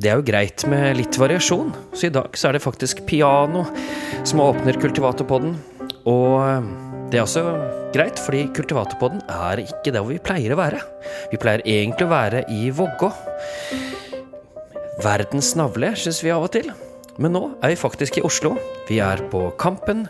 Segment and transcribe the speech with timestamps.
[0.00, 3.66] Det er jo greit med litt variasjon, så i dag så er det faktisk piano
[4.24, 5.58] som åpner Kultivatorpodden.
[6.08, 6.68] Og eh,
[7.12, 7.42] det er også
[7.92, 10.80] greit, fordi Kultivatorpodden er ikke der hvor vi pleier å være.
[11.34, 13.10] Vi pleier egentlig å være i Vågå.
[15.04, 16.72] Verdens navle, syns vi av og til.
[17.20, 18.54] Men nå er vi faktisk i Oslo.
[18.88, 20.06] Vi er på Kampen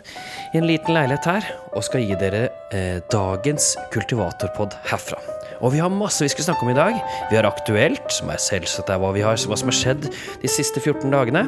[0.53, 5.19] i en liten leilighet her, og skal gi dere eh, dagens kultivatorpod herfra.
[5.61, 6.95] Og vi har masse vi skal snakke om i dag.
[7.29, 10.07] Vi har Aktuelt, som er selvsagt er hva, har, hva som har skjedd
[10.41, 11.43] de siste 14 dagene.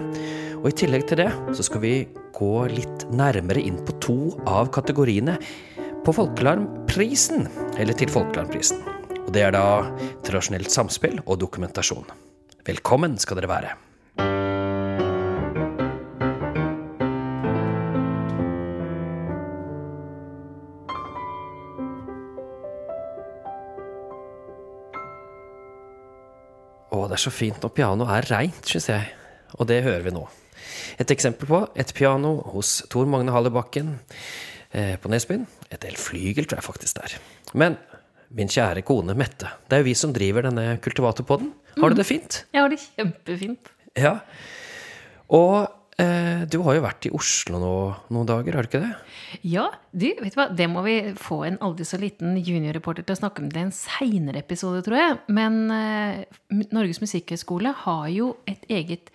[0.62, 1.94] Og i tillegg til det så skal vi
[2.36, 4.17] gå litt nærmere inn på to
[4.49, 5.39] av kategoriene
[6.05, 7.48] på Folkealarmprisen,
[7.80, 8.84] eller til Folkealarmprisen.
[9.23, 9.66] Og det er da
[10.27, 12.05] tradisjonelt samspill og dokumentasjon.
[12.67, 13.73] Velkommen skal dere være.
[27.14, 29.09] Det er så fint når pianoet er reint, syns jeg.
[29.61, 30.23] Og det hører vi nå.
[30.97, 33.92] Et eksempel på et piano hos Tor Magne Hallebakken
[34.73, 35.44] eh, på Nesbyen.
[35.70, 37.16] Et elflygel, tror jeg faktisk det er.
[37.53, 37.78] Men
[38.33, 41.53] min kjære kone Mette, det er jo vi som driver denne kultivatorpodden.
[41.78, 42.39] Har du det fint?
[42.50, 43.70] Jeg har det kjempefint.
[43.94, 44.16] Ja.
[45.30, 47.73] Og du har jo vært i Oslo nå,
[48.13, 48.94] noen dager, har du ikke det?
[49.45, 50.47] Ja, du, vet du hva?
[50.49, 53.66] det må vi få en aldri så liten juniorreporter til å snakke om det i
[53.67, 55.17] en seinere episode, tror jeg.
[55.33, 56.23] Men eh,
[56.73, 59.14] Norges musikkhøgskole har jo et eget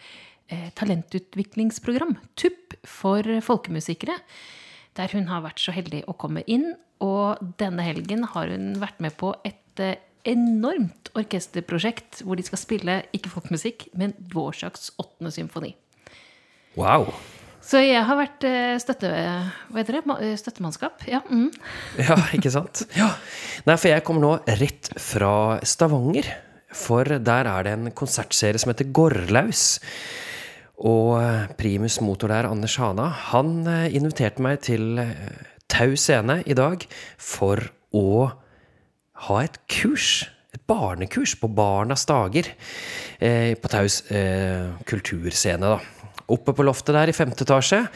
[0.49, 4.19] eh, talentutviklingsprogram, TUP, for folkemusikere.
[4.99, 6.73] Der hun har vært så heldig å komme inn.
[7.05, 12.61] Og denne helgen har hun vært med på et eh, enormt orkesterprosjekt hvor de skal
[12.61, 15.77] spille ikke folkemusikk, men Dvorsaks åttende symfoni.
[16.79, 17.11] Wow.
[17.69, 19.09] Så jeg har vært eh, støtte,
[19.69, 20.03] hva heter det?
[20.25, 21.03] Eh, støttemannskap.
[21.11, 21.51] Ja, mm.
[22.07, 22.85] Ja, ikke sant?
[22.97, 23.11] Ja.
[23.67, 26.31] Nei, for jeg kommer nå rett fra Stavanger.
[26.79, 29.67] For der er det en konsertserie som heter Gårdlaus.
[30.79, 35.03] Og eh, primus motor der, Anders Hana, han inviterte meg til
[35.69, 36.87] Tau scene i dag
[37.21, 37.61] for
[37.93, 38.31] å
[39.27, 40.23] ha et kurs.
[40.55, 42.49] Et barnekurs på Barnas dager.
[43.21, 45.98] Eh, på Taus eh, kulturscene, da.
[46.29, 47.87] Oppe på loftet der i femte etasje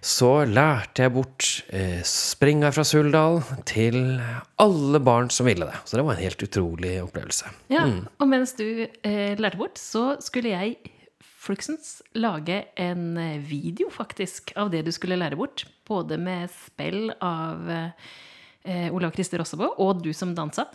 [0.00, 1.46] så lærte jeg bort
[1.76, 4.16] eh, springa fra Suldal til
[4.60, 5.82] alle barn som ville det.
[5.84, 7.52] Så det var en helt utrolig opplevelse.
[7.72, 7.84] ja.
[8.16, 10.78] Og mens du eh, lærte bort, så skulle jeg
[11.20, 15.66] fluksens lage en eh, video, faktisk, av det du skulle lære bort.
[15.88, 20.68] Både med spill av eh, Olav Christer Rossebø og du som dansa.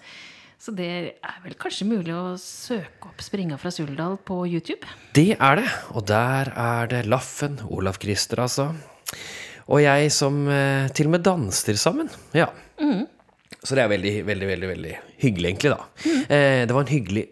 [0.65, 4.81] Så det er vel kanskje mulig å søke opp 'Springa fra Suldal' på YouTube?
[5.13, 5.67] Det er det.
[5.93, 8.71] Og der er det Laffen, Olaf Christer altså.
[9.69, 12.09] Og jeg som eh, til og med danser sammen.
[12.33, 12.47] Ja.
[13.61, 16.09] Så det er veldig, veldig, veldig veldig hyggelig, egentlig, da.
[16.33, 17.25] Eh, det var en hyggelig,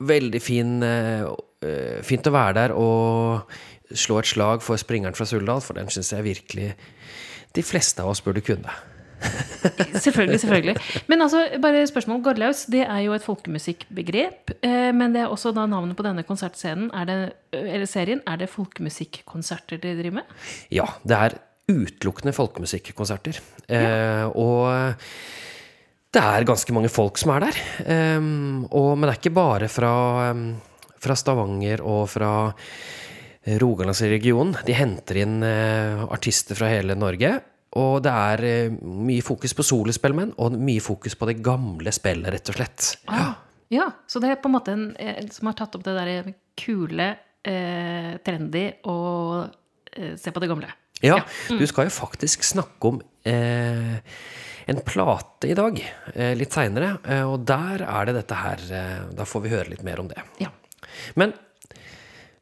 [0.00, 1.28] veldig fin eh,
[1.60, 3.52] eh, Fint å være der og
[3.92, 6.72] slå et slag for springeren fra Suldal, for den syns jeg virkelig
[7.52, 8.72] de fleste av oss burde kunne.
[10.04, 10.74] Selvfølgelig, selvfølgelig.
[11.10, 12.22] Men altså, bare spørsmål.
[12.24, 14.54] Gårdlaus det er jo et folkemusikkbegrep.
[14.64, 17.18] Eh, men det er også da navnet på denne konsertscenen, er det,
[17.60, 20.34] eller serien, er det folkemusikkonserter dere driver med?
[20.72, 21.38] Ja, det er
[21.70, 23.40] utelukkende folkemusikkonserter.
[23.70, 24.96] Eh, og
[26.10, 27.60] det er ganske mange folk som er der.
[27.84, 28.18] Eh,
[28.70, 29.94] og, men det er ikke bare fra,
[31.00, 32.32] fra Stavanger og fra
[33.60, 34.58] Rogalandsregionen.
[34.66, 37.38] De henter inn eh, artister fra hele Norge.
[37.78, 42.32] Og det er eh, mye fokus på solospillmenn, og mye fokus på det gamle spillet,
[42.34, 42.88] rett og slett.
[43.06, 43.36] Ah,
[43.70, 46.32] ja, så det er på en måte en eh, som har tatt opp det der
[46.58, 47.12] kule,
[47.46, 49.46] eh, trendy og
[49.94, 50.72] eh, se på det gamle.
[51.00, 54.00] Ja, du skal jo faktisk snakke om eh,
[54.70, 55.78] en plate i dag,
[56.12, 56.96] eh, litt seinere.
[57.06, 60.10] Eh, og der er det dette her eh, Da får vi høre litt mer om
[60.10, 60.20] det.
[60.42, 60.50] Ja.
[61.16, 61.32] Men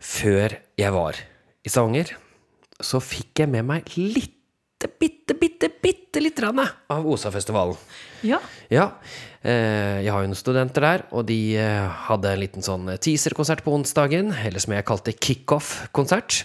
[0.01, 1.21] før jeg var
[1.63, 2.17] i Stavanger,
[2.81, 4.35] så fikk jeg med meg lite,
[4.87, 7.75] bitte, bitte, bitte lite grann av Osafestivalen.
[8.23, 8.39] Ja.
[8.71, 8.85] Ja,
[9.43, 13.65] eh, jeg har jo noen studenter der, og de eh, hadde en liten sånn teaserkonsert
[13.67, 16.45] på onsdagen, eller som jeg kalte kickoff-konsert.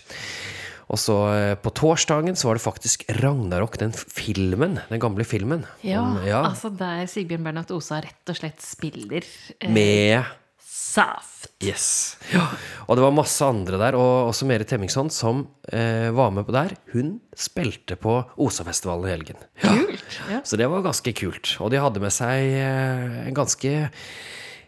[0.93, 5.63] Og så eh, på torsdagen så var det faktisk Ragnarok, den filmen, den gamle filmen.
[5.85, 9.23] Ja, om- ja altså der Sigbjørn Bernhoft Osa rett og slett spiller
[9.59, 10.25] eh, med
[10.73, 11.51] Saft.
[11.61, 12.17] Yes.
[12.33, 12.47] Ja.
[12.87, 16.53] Og det var masse andre der, og også Merit Hemmingsson, som eh, var med på
[16.55, 16.71] der.
[16.95, 19.43] Hun spilte på Osafestivalen i helgen.
[19.61, 19.75] Ja.
[19.77, 20.15] Kult.
[20.31, 20.39] Ja.
[20.41, 21.51] Så det var ganske kult.
[21.61, 23.73] Og de hadde med seg eh, en ganske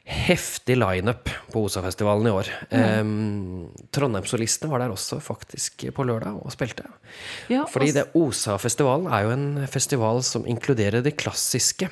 [0.06, 2.52] heftig lineup på Osafestivalen i år.
[2.69, 3.00] Eh,
[3.98, 6.86] Trondheimssolistene var der også faktisk på lørdag og spilte.
[7.50, 11.90] Ja, Fordi det det Osafestivalen er jo en festival som inkluderer det klassiske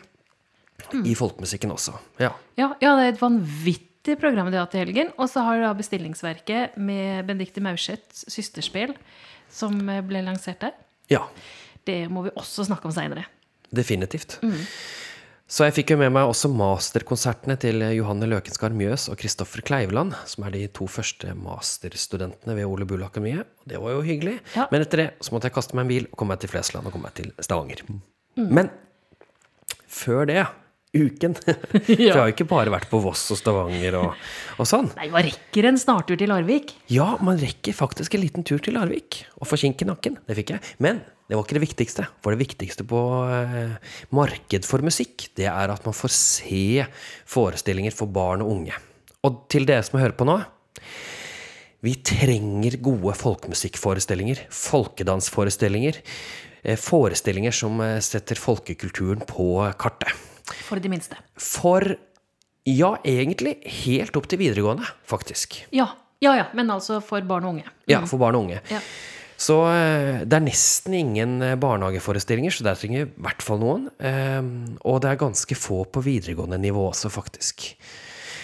[1.02, 1.96] i folkemusikken også.
[2.22, 2.30] Ja.
[2.60, 5.12] Ja, ja, det er et vanvittig det programmet de har til helgen.
[5.18, 8.96] Og så har du da Bestillingsverket med Benedicte Maurseths søsterspill,
[9.54, 10.74] som eh, ble lansert der.
[11.12, 11.26] Ja,
[11.86, 13.26] Det må vi også snakke om seinere.
[13.74, 14.38] definitivt.
[15.54, 20.14] Så jeg fikk jo med meg også masterkonsertene til Johanne Løkenskar Mjøs og Kristoffer Kleiveland,
[20.26, 23.46] som er de to første masterstudentene ved Ole Bull Akademiet.
[23.62, 24.40] Og Det var jo hyggelig.
[24.56, 24.68] Ja.
[24.72, 26.88] Men etter det så måtte jeg kaste meg en bil og komme meg til Flesland
[26.88, 27.84] og komme meg til Stavanger.
[28.40, 28.72] Men
[29.88, 30.46] før det,
[30.94, 31.34] uken
[31.90, 34.20] jeg har jo ikke bare vært på Voss og Stavanger og,
[34.62, 34.92] og sånn.
[35.00, 36.76] Nei, Man rekker en snartur til Larvik?
[36.94, 40.20] Ja, man rekker faktisk en liten tur til Larvik og få kink i nakken.
[40.30, 40.74] Det fikk jeg.
[40.84, 42.06] Men det var ikke det viktigste.
[42.22, 43.00] For det viktigste på
[43.32, 43.78] eh,
[44.14, 46.86] marked for musikk, det er at man får se
[47.30, 48.78] forestillinger for barn og unge.
[49.24, 50.42] Og til dere som hører på nå
[51.84, 55.98] vi trenger gode folkemusikkforestillinger, folkedansforestillinger.
[56.64, 60.14] eh, Forestillinger som eh, setter folkekulturen på kartet.
[60.44, 61.18] For de minste.
[61.40, 61.86] For
[62.68, 65.62] ja, egentlig helt opp til videregående, faktisk.
[65.76, 65.90] Ja,
[66.24, 66.46] ja, ja.
[66.56, 67.66] Men altså for barn og unge.
[67.92, 68.62] Ja, for barn og unge.
[68.72, 68.80] Ja.
[69.44, 73.60] Så eh, det er nesten ingen eh, barnehageforestillinger, så der trenger vi i hvert fall
[73.60, 73.90] noen.
[74.00, 74.40] Eh,
[74.88, 77.74] Og det er ganske få på videregående nivå også, faktisk.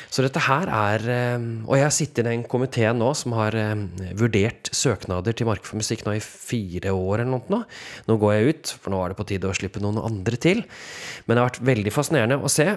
[0.10, 3.76] Så dette her er eh, Og jeg sitter i den komiteen nå som har eh,
[4.18, 7.64] vurdert søknader til Mark for musikk nå i fire år eller noe.
[8.08, 8.16] nå.
[8.20, 10.64] Går jeg ut, for nå er det på tide å slippe noen andre til.
[11.28, 12.72] Men det har vært veldig fascinerende å se.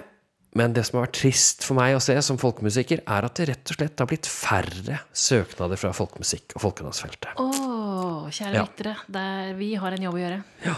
[0.53, 3.47] Men det som har vært trist for meg å se som folkemusiker, er at det
[3.49, 7.33] rett og slett har blitt færre søknader fra folkemusikk og folkedansfeltet.
[7.41, 8.61] Å, kjære Ja.
[8.67, 8.93] lyttere.
[9.09, 9.53] Ja.
[9.57, 10.43] vi har en jobb å gjøre.
[10.67, 10.75] Ja.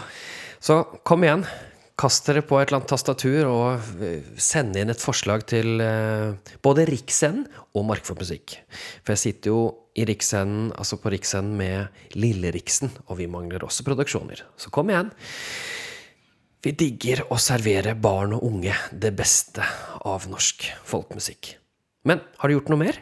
[0.64, 1.44] Så kom igjen.
[1.96, 6.52] Kast dere på et eller annet tastatur og eh, send inn et forslag til eh,
[6.64, 8.58] både Riksscenen og Mark for musikk.
[9.00, 9.62] For jeg sitter jo
[9.96, 14.44] i Riksscenen, altså på Riksscenen med Lille-Riksen, og vi mangler også produksjoner.
[14.60, 15.08] Så kom igjen.
[16.66, 19.64] Vi digger å servere barn og unge det beste
[20.04, 21.54] av norsk folkemusikk.
[22.06, 23.00] Men har du gjort noe mer?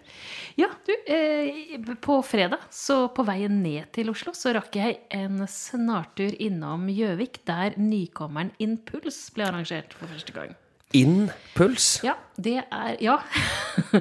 [0.55, 5.43] Ja, du, eh, på fredag, så på veien ned til Oslo, så rakk jeg en
[5.51, 10.55] snartur innom Gjøvik, der nykommeren Impuls ble arrangert for første gang.
[10.95, 11.99] Impuls?
[12.07, 13.19] Ja, det er Ja.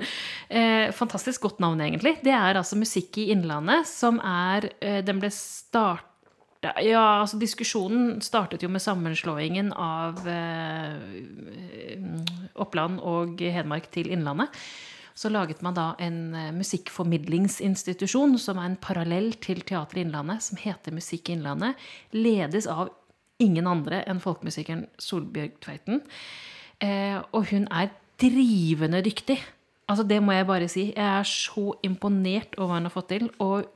[0.50, 2.20] eh, fantastisk godt navn, egentlig.
[2.22, 8.22] Det er altså Musikk i Innlandet, som er eh, Den ble starta Ja, altså diskusjonen
[8.22, 11.98] startet jo med sammenslåingen av eh,
[12.62, 14.54] Oppland og Hedmark til Innlandet.
[15.16, 20.60] Så laget man da en eh, musikkformidlingsinstitusjon som er en parallell til Teater Innlandet, som
[20.62, 21.80] heter Musikk Innlandet.
[22.16, 22.92] Ledes av
[23.44, 26.02] ingen andre enn folkemusikeren Solbjørg Tveiten.
[26.84, 29.38] Eh, og hun er drivende dyktig.
[29.90, 30.88] Altså, det må jeg bare si.
[30.96, 33.30] Jeg er så imponert over hva hun har fått til.
[33.44, 33.68] Og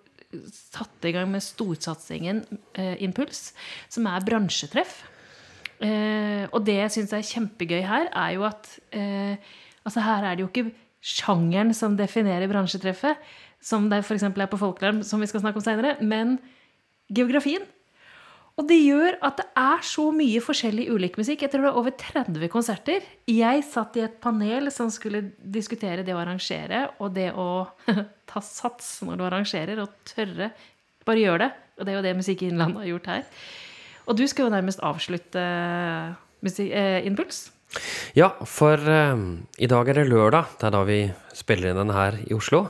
[0.52, 2.42] satte i gang med storsatsingen
[2.78, 3.52] eh, Impuls,
[3.92, 5.00] som er bransjetreff.
[5.84, 9.38] Eh, og det jeg syns er kjempegøy her, er jo at eh,
[9.86, 10.72] altså her er det jo ikke
[11.08, 13.24] sjangeren som definerer bransjetreffet,
[13.64, 14.28] som det f.eks.
[14.28, 16.38] er på Folkelarm, som vi skal snakke om seinere, men
[17.08, 17.66] geografien.
[18.58, 21.44] Og det gjør at det er så mye forskjellig ulik musikk.
[21.46, 23.06] Jeg tror det er over 30 konserter.
[23.30, 27.68] Jeg satt i et panel som skulle diskutere det å arrangere, og det å
[28.32, 30.50] ta sats når du arrangerer, og tørre.
[31.06, 31.52] Bare gjør det.
[31.78, 33.28] Og det er jo det Musikk Innlandet har gjort her.
[34.08, 35.44] Og du skal jo nærmest avslutte
[36.42, 37.52] musikk, eh, Impuls.
[38.18, 39.26] Ja, for eh,
[39.58, 40.56] i dag er det lørdag.
[40.60, 41.02] Det er da vi
[41.38, 42.68] spiller inn den her i Oslo.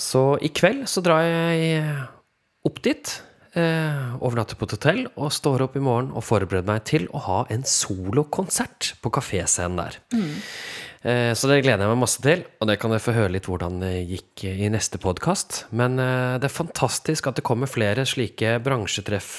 [0.00, 1.82] Så i kveld så drar jeg
[2.66, 3.16] opp dit.
[3.50, 7.22] Eh, overnatter på et hotell og står opp i morgen og forbereder meg til å
[7.24, 9.96] ha en solokonsert på kaféscenen der.
[11.02, 13.48] Eh, så det gleder jeg meg masse til, og det kan dere få høre litt
[13.50, 15.64] hvordan det gikk i neste podkast.
[15.74, 19.32] Men eh, det er fantastisk at det kommer flere slike bransjetreff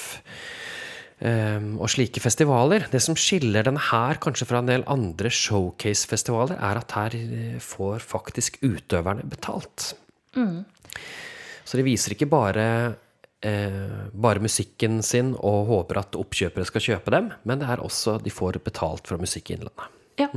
[1.22, 2.88] og slike festivaler.
[2.90, 7.60] Det som skiller denne her kanskje fra en del andre showcase-festivaler, er at her eh,
[7.62, 9.92] får faktisk utøverne betalt.
[11.72, 12.66] Så de viser ikke bare,
[13.46, 18.18] eh, bare musikken sin og håper at oppkjøpere skal kjøpe dem, men det er også
[18.24, 19.88] de får betalt fra Musikk i Innlandet.
[20.20, 20.28] Ja.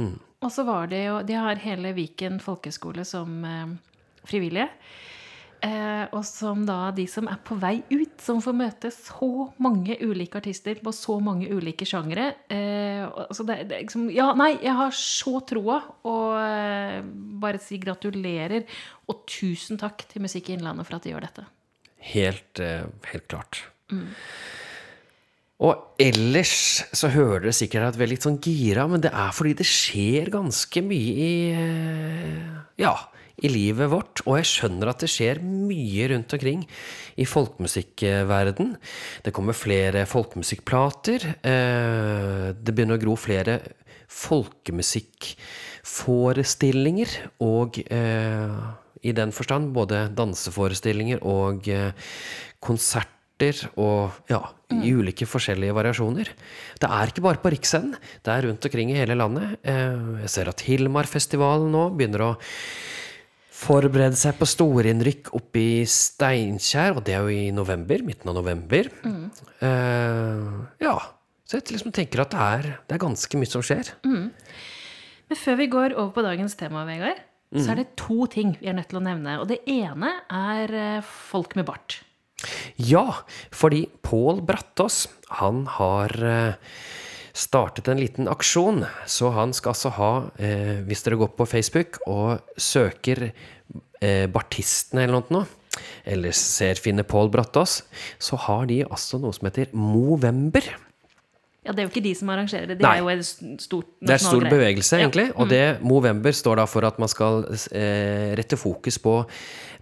[0.44, 3.74] Og så var det jo De har hele Viken folkeskole som eh,
[4.28, 4.68] frivillige.
[5.64, 9.96] Eh, og som da de som er på vei ut, som får møte så mange
[10.02, 12.26] ulike artister på så mange ulike sjangere.
[12.52, 15.78] Eh, altså det, det, liksom, ja, nei, jeg har så troa,
[16.10, 16.98] og eh,
[17.40, 18.66] bare si gratulerer.
[19.08, 21.46] Og tusen takk til Musikk i Innlandet for at de gjør dette.
[22.12, 22.60] Helt,
[23.08, 23.62] helt klart.
[25.64, 26.52] Og ellers
[26.92, 29.68] så hører dere sikkert at vi er litt sånn gira, men det er fordi det
[29.68, 31.34] skjer ganske mye i
[32.82, 32.96] Ja,
[33.42, 34.22] i livet vårt.
[34.28, 36.62] Og jeg skjønner at det skjer mye rundt omkring
[37.18, 38.74] i folkemusikkverden.
[39.24, 41.26] Det kommer flere folkemusikkplater.
[41.42, 43.58] eh, Det begynner å gro flere
[44.14, 45.34] folkemusikk
[45.84, 47.10] forestillinger
[47.42, 48.60] og eh,
[49.04, 51.90] i den forstand både danseforestillinger og eh,
[52.62, 53.10] konserter
[53.76, 54.38] og ja,
[54.70, 56.30] i ulike forskjellige variasjoner.
[56.80, 59.58] Det er ikke bare på Riksscenen, det er rundt omkring i hele landet.
[59.66, 62.30] Jeg ser at Hilmarfestivalen nå begynner å
[63.64, 68.38] forberede seg på storinnrykk oppe i Steinkjer, og det er jo i november, midten av
[68.38, 68.90] november.
[69.64, 70.48] Eh,
[70.84, 70.96] ja.
[71.44, 73.90] Så jeg liksom tenker at det er, det er ganske mye som skjer.
[74.04, 77.20] Men før vi går over på dagens tema, Vegard,
[77.54, 79.36] så er det to ting vi er nødt til å nevne.
[79.42, 82.00] Og det ene er eh, folk med bart.
[82.80, 83.22] Ja,
[83.54, 85.04] fordi Pål Brattås,
[85.38, 86.56] han har eh,
[87.34, 88.82] startet en liten aksjon.
[89.06, 93.28] Så han skal altså ha, eh, hvis dere går på Facebook og søker
[94.04, 95.46] eh, Bartistene eller noe,
[96.06, 97.80] eller ser Finne Pål Brattås,
[98.22, 100.68] så har de altså noe som heter Movember.
[101.64, 102.76] Ja, det er jo ikke de som arrangerer det.
[102.76, 102.98] Det Nei.
[102.98, 105.30] er jo en stor Det er stor bevegelse, egentlig.
[105.40, 109.16] Og det Movember står da for at man skal eh, rette fokus på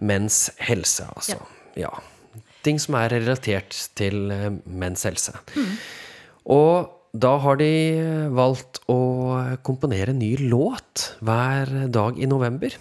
[0.07, 1.09] menns helse.
[1.11, 1.41] Altså.
[1.75, 1.91] Ja.
[2.63, 5.35] Ting som er relatert til eh, menns helse.
[6.55, 7.69] Og da har de
[8.33, 8.97] valgt å
[9.65, 12.73] komponere en ny låt hver dag i november.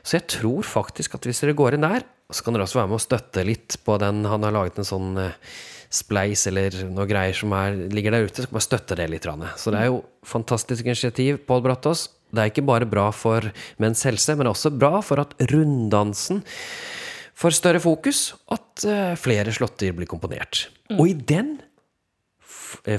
[0.00, 2.90] Så jeg tror faktisk at hvis dere går inn der, så kan dere også være
[2.94, 4.24] med å støtte litt på den.
[4.24, 5.36] Han har laget en sånn eh,
[5.92, 8.40] spleis eller noe greier som er, ligger der ute.
[8.40, 9.28] Så kan man støtte det litt.
[9.60, 12.08] Så det er jo fantastisk initiativ, Pål Brattås.
[12.34, 16.40] Det er ikke bare bra for menns helse, men også bra for at runddansen
[17.36, 20.70] får større fokus, at eh, flere slåtter blir komponert.
[20.96, 21.58] Og i den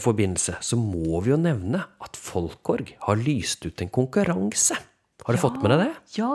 [0.01, 4.77] forbindelse så må vi jo nevne at Folkorg har lyst ut en konkurranse.
[5.25, 5.91] Har du fått med deg det?
[6.19, 6.31] Ja,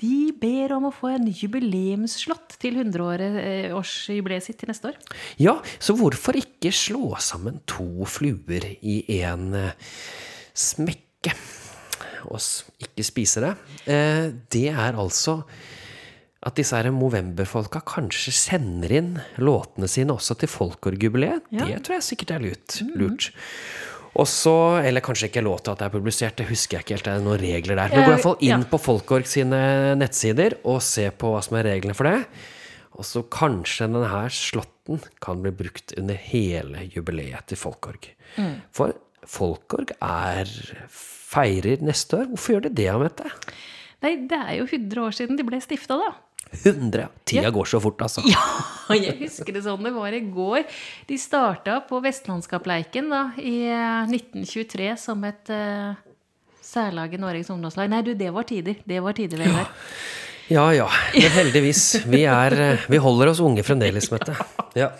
[0.00, 5.00] de ber om å få en jubileumsslott til 100-årsjubileet sitt til neste år.
[5.40, 9.90] Ja, så hvorfor ikke slå sammen to fluer i en eh,
[10.56, 11.34] smekke?
[12.30, 12.40] Og
[12.80, 13.52] ikke spise det.
[13.92, 15.42] Eh, det er altså
[16.46, 19.10] at disse her Movember-folka kanskje sender inn
[19.44, 21.50] låtene sine også til Folkårjubileet.
[21.52, 21.66] Ja.
[21.68, 22.78] Det tror jeg sikkert er lurt.
[22.96, 23.26] lurt.
[24.18, 27.04] Og så, eller kanskje ikke låta at det er publisert, det husker jeg ikke helt.
[27.06, 27.92] Det er noen regler der.
[27.92, 28.70] Men gå i hvert fall inn Ja.
[28.72, 29.60] på Folkorg sine
[30.00, 32.24] nettsider og se på hva som er reglene for det.
[32.98, 38.08] Og så kanskje denne slåtten kan bli brukt under hele jubileet til Folkorg.
[38.74, 38.96] For
[39.28, 40.48] Folkorg er
[40.90, 42.26] feirer neste år.
[42.32, 43.30] Hvorfor gjør de det, Amette?
[44.02, 46.10] Nei, det er jo 100 år siden de ble stifta, da.
[46.50, 47.08] 100.
[47.24, 48.24] Tida går så fort, altså.
[48.26, 48.42] Ja,
[48.96, 50.64] jeg husker det sånn det var i går.
[51.08, 55.94] De starta på Vestlandskapleiken da, i eh, 1923 som et uh,
[56.64, 57.90] særlag i Norges ungdomslag.
[57.92, 58.82] Nei, du, det var tider.
[58.84, 59.70] Det var tider, Vegard.
[60.50, 60.88] Ja ja.
[61.14, 61.84] Men heldigvis.
[62.10, 64.34] Vi, er, eh, vi holder oss unge fremdeles, Mette.
[64.78, 64.92] Ja.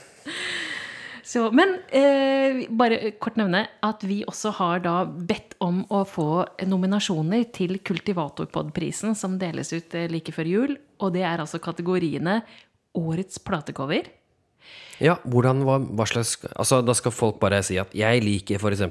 [1.30, 6.42] Så, men eh, bare kort nevne at vi også har da bedt om å få
[6.66, 10.74] nominasjoner til Kultivatorpodprisen, som deles ut eh, like før jul.
[10.98, 12.40] Og det er altså kategoriene
[12.98, 14.10] Årets platecover.
[15.00, 18.82] Ja, hvordan, hva, hva slags Altså, da skal folk bare si at 'jeg liker f.eks.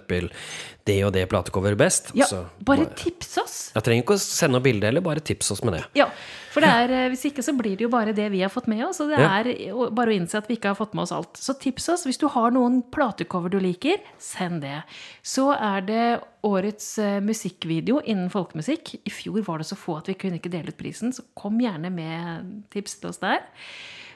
[0.85, 2.09] det og det platecover best'.
[2.17, 3.57] Ja, så bare tips oss!
[3.75, 5.83] Jeg trenger ikke å sende noe bilde, eller bare tips oss med det.
[5.93, 6.09] Ja,
[6.49, 8.67] for det er, eh, hvis ikke så blir det jo bare det vi har fått
[8.67, 8.99] med oss.
[8.99, 9.51] Og det er
[9.93, 11.37] bare å innse at vi ikke har fått med oss alt.
[11.37, 12.05] Så tips oss.
[12.09, 14.81] Hvis du har noen platecover du liker, send det.
[15.21, 18.95] Så er det årets eh, musikkvideo innen folkemusikk.
[19.05, 21.59] I fjor var det så få at vi kunne ikke dele ut prisen, så kom
[21.61, 23.45] gjerne med tips til oss der.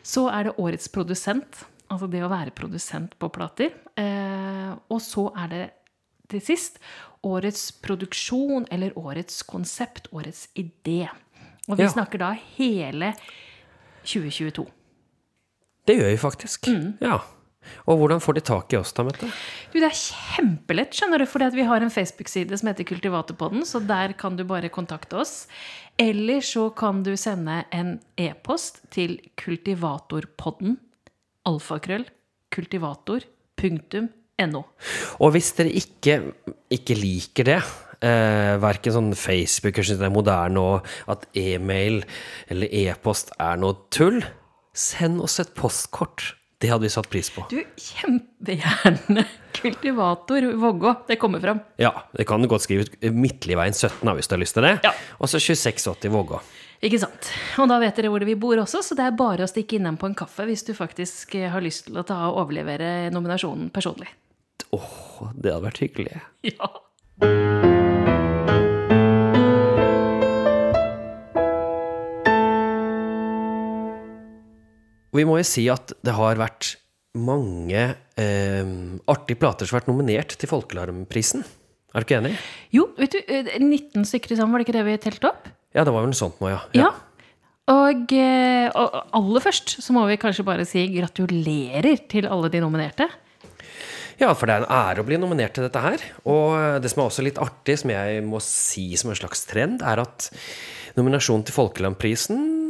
[0.04, 1.64] Så er det årets produsent.
[1.92, 3.72] Altså det å være produsent på plater.
[4.00, 5.64] Eh, og så er det
[6.32, 6.80] til sist
[7.24, 11.08] årets produksjon eller årets konsept, årets idé.
[11.70, 11.90] Og vi Ja.
[11.90, 13.14] snakker da hele
[14.04, 14.66] 2022.
[15.88, 16.68] Det gjør vi faktisk.
[16.68, 16.98] Mm.
[17.02, 17.20] Ja.
[17.88, 19.30] Og hvordan får de tak i oss, da, Mette?
[19.74, 23.84] Du, det er kjempelett, skjønner du, at vi har en Facebook-side som heter Kultivatorpodden, så
[23.84, 25.36] der kan du bare kontakte oss.
[26.00, 30.78] Eller så kan du sende en e-post til kultivatorpodden,
[31.46, 32.08] alfakrøll,
[32.54, 34.64] kultivator.no.
[35.22, 36.20] Og hvis dere ikke,
[36.74, 37.60] ikke liker det,
[38.04, 42.02] eh, verken sånn Facebook synes det er moderne, og at e-mail
[42.50, 44.24] eller e-post er noe tull,
[44.74, 46.34] send oss et postkort.
[46.64, 47.44] Det hadde vi satt pris på.
[47.52, 49.26] Du, kjempegjerne
[49.58, 50.94] kultivator Vågå.
[51.10, 51.60] Det kommer fram.
[51.76, 54.64] Ja, det kan du godt skrive ut Midtligveien 17 da, hvis du har lyst til
[54.64, 54.78] det.
[54.86, 54.94] Ja.
[55.20, 56.40] Og så 2680 Vågå.
[56.88, 57.34] Ikke sant.
[57.60, 60.00] Og da vet dere hvor vi bor også, så det er bare å stikke innom
[60.00, 63.68] på en kaffe hvis du faktisk eh, har lyst til å ta og overlevere nominasjonen
[63.76, 64.08] personlig.
[64.72, 66.24] Åh, det hadde vært hyggelig.
[66.54, 67.83] Ja.
[75.14, 76.74] Og vi må jo si at det har vært
[77.14, 77.82] mange
[78.18, 78.70] eh,
[79.14, 81.44] artige plater som har vært nominert til Folkealarmprisen.
[81.94, 82.32] Er du ikke enig?
[82.74, 85.52] Jo, vet du, eh, 19 stykker sammen, var det ikke det vi telte opp?
[85.78, 86.64] Ja, det var vel noe sånt nå, ja.
[86.74, 86.90] Ja.
[87.70, 92.64] Og, eh, og aller først så må vi kanskje bare si gratulerer til alle de
[92.66, 93.08] nominerte.
[94.18, 96.02] Ja, for det er en ære å bli nominert til dette her.
[96.26, 99.86] Og det som er også litt artig, som jeg må si som en slags trend,
[99.86, 100.32] er at
[100.98, 102.63] nominasjonen til Folkelandprisen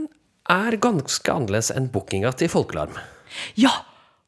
[0.51, 2.97] er ganske annerledes enn bookinga til Folkelarm.
[3.59, 3.73] Ja!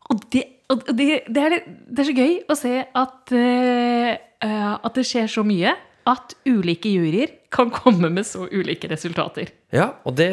[0.05, 4.12] Og det, og det, det, er, det er så gøy å se at, eh,
[4.45, 5.74] at det skjer så mye
[6.05, 9.50] at ulike juryer kan komme med så ulike resultater.
[9.74, 10.29] Ja, og det,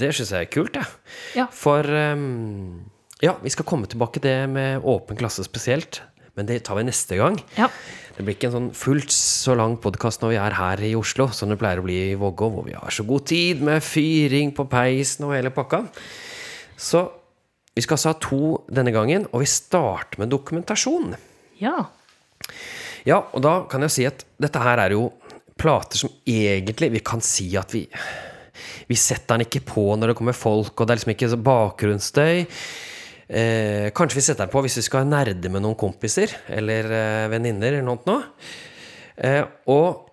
[0.00, 0.88] det syns jeg er kult, jeg.
[1.38, 1.46] Ja.
[1.54, 2.82] For um,
[3.22, 6.02] ja, vi skal komme tilbake til det med åpen klasse spesielt.
[6.34, 7.36] Men det tar vi neste gang.
[7.58, 7.68] Ja.
[8.12, 11.30] Det blir ikke en sånn fullt så lang podkast når vi er her i Oslo,
[11.32, 14.52] som det pleier å bli i Vågå, hvor vi har så god tid med fyring
[14.56, 15.86] på peisen og hele pakka.
[16.76, 17.06] Så
[17.72, 21.16] vi skal altså ha to denne gangen, og vi starter med dokumentasjon.
[21.62, 21.76] ja.
[23.02, 25.08] Ja, og da kan jeg si at dette her er jo
[25.58, 27.80] plater som egentlig Vi kan si at vi
[28.86, 32.46] Vi setter den ikke på når det kommer folk, og det er liksom ikke bakgrunnsstøy.
[33.32, 37.28] Eh, kanskje vi setter den på hvis vi skal nerde med noen kompiser eller eh,
[37.32, 38.18] venninner eller noe.
[39.16, 39.40] Eh,
[39.72, 40.08] og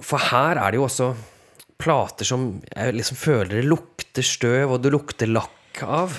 [0.00, 1.10] For her er det jo også
[1.80, 6.16] plater som jeg liksom føler det lukter støv, og det lukter lakk av.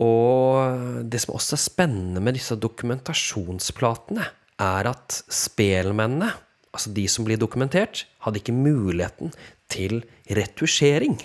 [0.00, 4.24] Og det som også er spennende med disse dokumentasjonsplatene,
[4.64, 6.30] er at spelmennene,
[6.72, 9.36] altså de som blir dokumentert, hadde ikke muligheten
[9.68, 10.00] til
[10.32, 11.20] retusjering.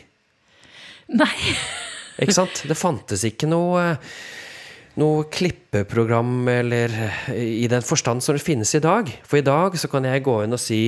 [1.16, 1.32] Nei.
[2.22, 2.64] Ikke sant?
[2.70, 3.96] Det fantes ikke noe,
[5.02, 6.94] noe klippeprogram eller
[7.34, 9.10] i den forstand som det finnes i dag.
[9.26, 10.84] For i dag så kan jeg gå inn og si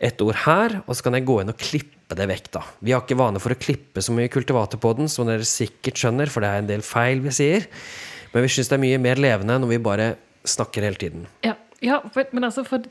[0.00, 2.48] et ord her, og så kan jeg gå inn og klippe det vekk.
[2.56, 2.64] da.
[2.80, 6.00] Vi har ikke vane for å klippe så mye kultivater på den, som dere sikkert
[6.00, 7.68] skjønner, for det er en del feil vi sier.
[8.32, 10.08] Men vi syns det er mye mer levende når vi bare
[10.48, 11.28] snakker hele tiden.
[11.44, 12.88] Ja, ja for, men altså for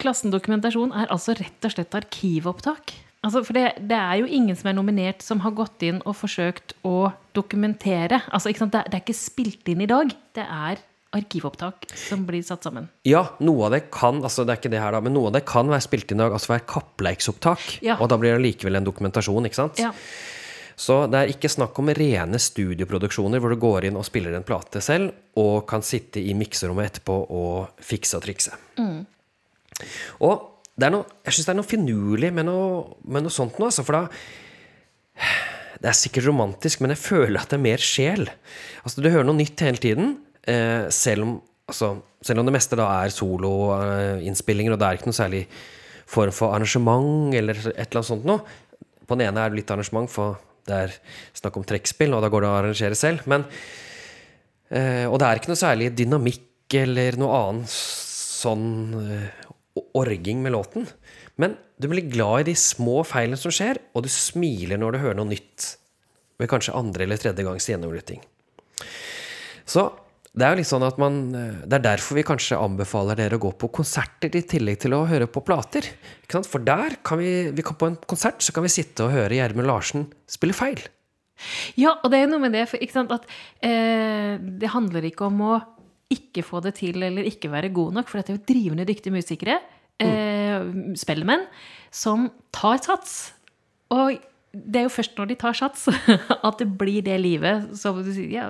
[0.00, 2.92] klassen dokumentasjon er altså rett og slett arkivopptak.
[3.20, 6.16] Altså, for det, det er jo ingen som er nominert som har gått inn og
[6.16, 8.22] forsøkt å dokumentere.
[8.32, 8.52] Altså?
[8.52, 10.14] Det, det er ikke spilt inn i dag.
[10.36, 10.80] Det er
[11.16, 12.86] arkivopptak som blir satt sammen.
[13.08, 15.34] Ja, noe av det kan altså det er ikke det her da, men noe av
[15.36, 17.64] det kan være spilt inn i dag, altså være kappleiksopptak.
[17.84, 17.98] Ja.
[17.98, 19.82] Og da blir det likevel en dokumentasjon, ikke sant?
[19.82, 19.90] Ja.
[20.80, 24.46] Så det er ikke snakk om rene studioproduksjoner hvor du går inn og spiller en
[24.48, 28.56] plate selv, og kan sitte i mikserommet etterpå og fikse og trikse.
[30.24, 30.46] Og det er
[30.88, 33.98] noe, jeg syns det er noe finurlig med noe, med noe sånt nå, altså, for
[33.98, 34.04] da
[35.80, 38.26] Det er sikkert romantisk, men jeg føler at det er mer sjel.
[38.84, 41.38] Altså, du hører noe nytt hele tiden, eh, selv om
[41.70, 45.44] Altså, selv om det meste da er soloinnspillinger, og det er ikke noe særlig
[46.10, 48.42] form for arrangement eller et eller annet sånt noe.
[49.06, 50.96] På den ene er det litt arrangement, for det er
[51.38, 53.22] snakk om trekkspill, og da går det å arrangere selv.
[53.30, 53.46] Men,
[54.70, 58.66] eh, og det er ikke noe særlig dynamikk eller noe annen sånn
[59.80, 60.86] eh, orging med låten.
[61.40, 65.02] Men du blir glad i de små feilene som skjer, og du smiler når du
[65.04, 65.74] hører noe nytt.
[66.40, 68.22] Ved kanskje andre eller tredje gangs gjennomlytting.
[69.68, 69.90] Så
[70.30, 73.38] det er jo litt sånn at man eh, Det er derfor vi kanskje anbefaler dere
[73.38, 75.88] å gå på konserter i tillegg til å høre på plater.
[76.30, 79.40] For der kan vi, vi kan på en konsert så kan vi sitte og høre
[79.40, 80.84] Gjermund Larsen spille feil.
[81.80, 82.78] Ja, og det er noe med det, for,
[83.16, 83.28] at
[83.64, 85.54] eh, det handler ikke om å
[86.10, 89.14] ikke få det til eller ikke være god nok, for dette er jo drivende dyktige
[89.14, 89.60] musikere,
[90.02, 90.66] eh,
[90.98, 91.46] spellemenn,
[91.90, 93.32] som tar sats.
[93.94, 94.18] Og
[94.50, 95.88] det er jo først når de tar sats,
[96.48, 98.48] at det blir det livet som du sier, ja,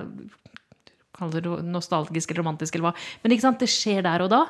[1.20, 2.94] kaller det nostalgisk eller romantisk eller hva.
[3.22, 4.44] Men det skjer der og da.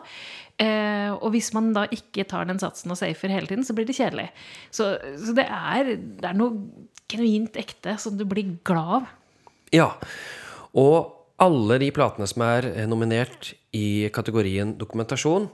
[0.60, 3.88] Eh, og hvis man da ikke tar den satsen og safer hele tiden, så blir
[3.88, 4.28] det kjedelig.
[4.70, 9.08] Så, så det, er, det er noe genuint ekte som du blir glad av.
[9.74, 9.88] Ja.
[10.78, 15.48] Og alle de platene som er eh, nominert i kategorien dokumentasjon,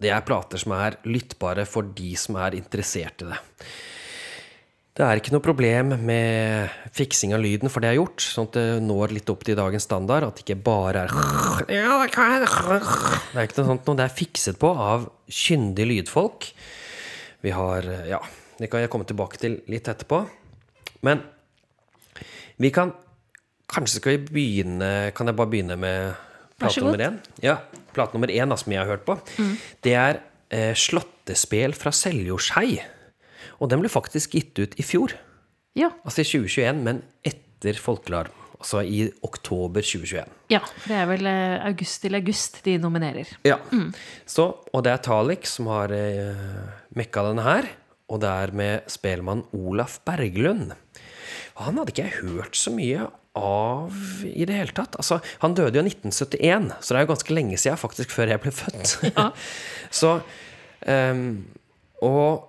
[0.00, 3.38] det er plater som er lyttbare for de som er interessert i det.
[4.96, 8.56] Det er ikke noe problem med fiksing av lyden, for det er gjort, sånn at
[8.58, 10.26] det når litt opp til dagens standard.
[10.26, 11.14] At det ikke bare er
[13.30, 13.98] Det er ikke noe sånt noe.
[14.00, 16.50] Det er fikset på av kyndige lydfolk.
[17.44, 18.18] Vi har Ja,
[18.58, 20.24] det kan jeg komme tilbake til litt etterpå.
[21.06, 21.22] Men
[22.60, 22.92] vi kan
[23.70, 26.16] Kanskje skal vi begynne Kan jeg bare begynne med
[26.60, 27.20] plate nummer én?
[27.44, 27.60] Ja,
[27.94, 29.16] plate nummer én som jeg har hørt på.
[29.84, 30.18] Det er
[30.52, 32.80] eh, Slåttespel fra Seljordshei.
[33.60, 35.14] Og den ble faktisk gitt ut i fjor.
[35.78, 35.88] Ja.
[36.04, 38.36] Altså i 2021, men etter Folkelarm.
[38.60, 40.28] Altså i oktober 2021.
[40.52, 40.60] ja.
[40.60, 43.30] For det er vel eh, august til august de nominerer.
[43.48, 43.56] Ja.
[44.28, 46.42] Så, og det er Talik som har eh,
[46.98, 47.70] mekka denne her.
[48.10, 50.74] Og det er med spelmann Olaf Berglund.
[51.62, 54.98] Han hadde ikke jeg hørt så mye av i det hele tatt.
[54.98, 58.32] Altså, han døde jo i 1971, så det er jo ganske lenge siden, faktisk før
[58.32, 58.94] jeg ble født.
[60.00, 60.14] så
[60.86, 61.26] um,
[62.06, 62.46] og,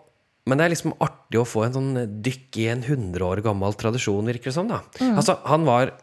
[0.47, 1.91] men det er liksom artig å få en sånn
[2.25, 4.71] dykk i en 100 år gammel tradisjon, virker det som.
[4.71, 4.81] da.
[5.11, 5.93] Altså, han var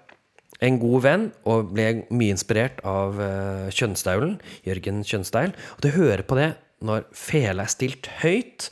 [0.64, 5.54] en god venn og ble mye inspirert av uh, Kjønstaulen, Jørgen Kjønsteil.
[5.76, 6.52] Og du hører på det
[6.86, 8.68] når fela er stilt høyt,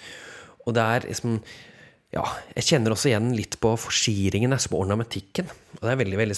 [0.66, 1.40] og det er liksom
[2.16, 2.24] Ja,
[2.56, 5.50] jeg kjenner også igjen litt på forsiringene, på ornamentikken.
[5.76, 6.36] Og det er veldig, veldig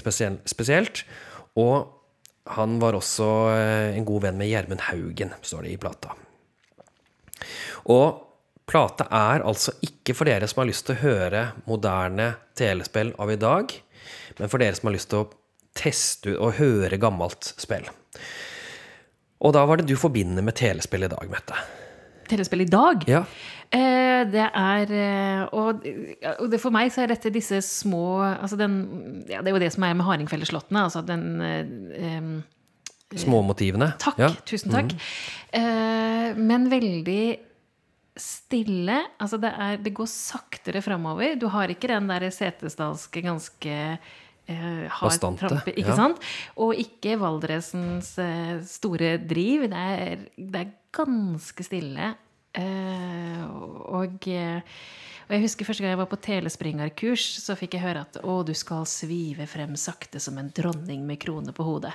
[0.51, 1.05] spesielt.
[1.61, 1.87] Og
[2.57, 6.17] han var også eh, en god venn med Gjermund Haugen, står det i plata.
[7.95, 8.25] Og
[8.69, 13.33] plata er altså ikke for dere som har lyst til å høre moderne telespill av
[13.33, 13.73] i dag,
[14.41, 15.31] men for dere som har lyst til å
[15.79, 17.87] teste og høre gammelt spill.
[19.39, 21.78] Og da var det du forbinder med telespill i dag, Mette.
[22.31, 23.07] Telespill i dag?
[23.11, 23.23] Ja.
[23.69, 25.83] Eh, det er eh, og,
[26.49, 28.79] det for meg så er dette disse små altså den,
[29.29, 30.87] ja, Det er jo det som er med hardingfelleslottene.
[30.89, 32.31] Altså den eh,
[33.19, 33.95] Småmotivene.
[34.01, 34.19] Takk.
[34.21, 34.33] Ja.
[34.49, 34.93] Tusen takk.
[35.57, 37.23] Eh, men veldig
[38.19, 38.99] stille.
[39.17, 41.39] Altså det, er, det går saktere framover.
[41.41, 43.79] Du har ikke den der setesdalske ganske
[44.49, 45.99] eh, hard Bastante, trampe, ikke ja.
[45.99, 46.23] sant?
[46.61, 49.69] Og ikke Valdresens eh, store driv.
[49.73, 52.15] Det er, det er ganske stille.
[52.59, 54.27] Eh, og,
[55.29, 58.41] og jeg husker første gang jeg var på telespringerkurs, så fikk jeg høre at å,
[58.47, 61.93] du skal svive frem sakte som en dronning med krone på hodet.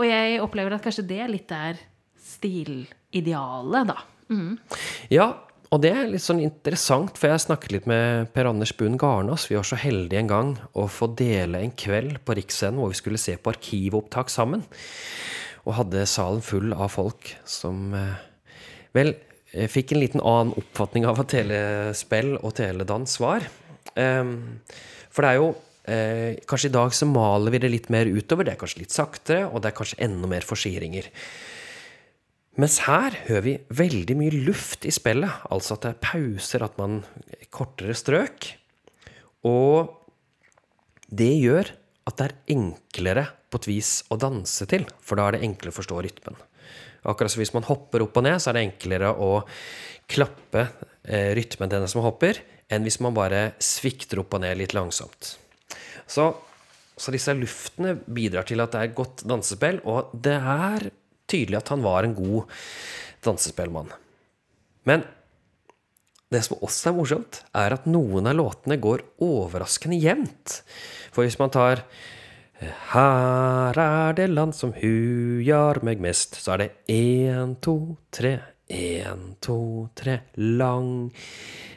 [0.00, 1.80] Og jeg opplever at kanskje det litt er
[2.30, 3.98] stilidealet, da.
[4.30, 4.56] Mm.
[5.10, 5.32] Ja,
[5.70, 9.44] og det er litt sånn interessant, for jeg snakket litt med Per Anders Buen Garnås.
[9.46, 12.98] Vi var så heldige en gang å få dele en kveld på Riksscenen hvor vi
[12.98, 14.64] skulle se på arkivopptak sammen.
[15.62, 18.18] Og hadde salen full av folk som eh,
[18.98, 23.46] vel eh, fikk en liten annen oppfatning av hva telespill og teledans var.
[23.94, 24.34] Ehm,
[25.14, 25.48] for det er jo
[25.86, 28.48] eh, Kanskje i dag så maler vi det litt mer utover.
[28.48, 31.06] Det er kanskje litt saktere, og det er kanskje enda mer forsieringer.
[32.58, 35.46] Mens her hører vi veldig mye luft i spillet.
[35.52, 37.00] Altså at det er pauser, at man
[37.54, 38.48] kortere strøk.
[39.46, 39.94] Og
[41.10, 41.70] det gjør
[42.10, 45.74] at det er enklere på et vis å danse til, for da er det enklere
[45.74, 46.38] å forstå rytmen.
[47.10, 49.30] Akkurat som hvis man hopper opp og ned, så er det enklere å
[50.10, 50.66] klappe
[51.06, 54.74] eh, rytmen til den som hopper, enn hvis man bare svikter opp og ned litt
[54.76, 55.34] langsomt.
[56.10, 56.26] Så,
[56.98, 60.90] så disse luftene bidrar til at det er godt dansespill, og det er
[61.30, 62.50] tydelig at han var en god
[63.24, 63.90] dansespillmann.
[64.88, 65.04] Men
[66.30, 70.60] det som også er morsomt, er at noen av låtene går overraskende jevnt.
[71.10, 71.84] For hvis man tar
[72.92, 78.34] Her er det land som hujar meg mest, så er det én, to, tre,
[78.68, 81.08] én, to, tre, lang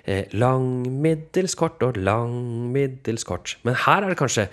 [0.04, 2.36] eh, Lang, middels kort og lang,
[2.76, 3.56] middels kort.
[3.64, 4.50] Men her er det kanskje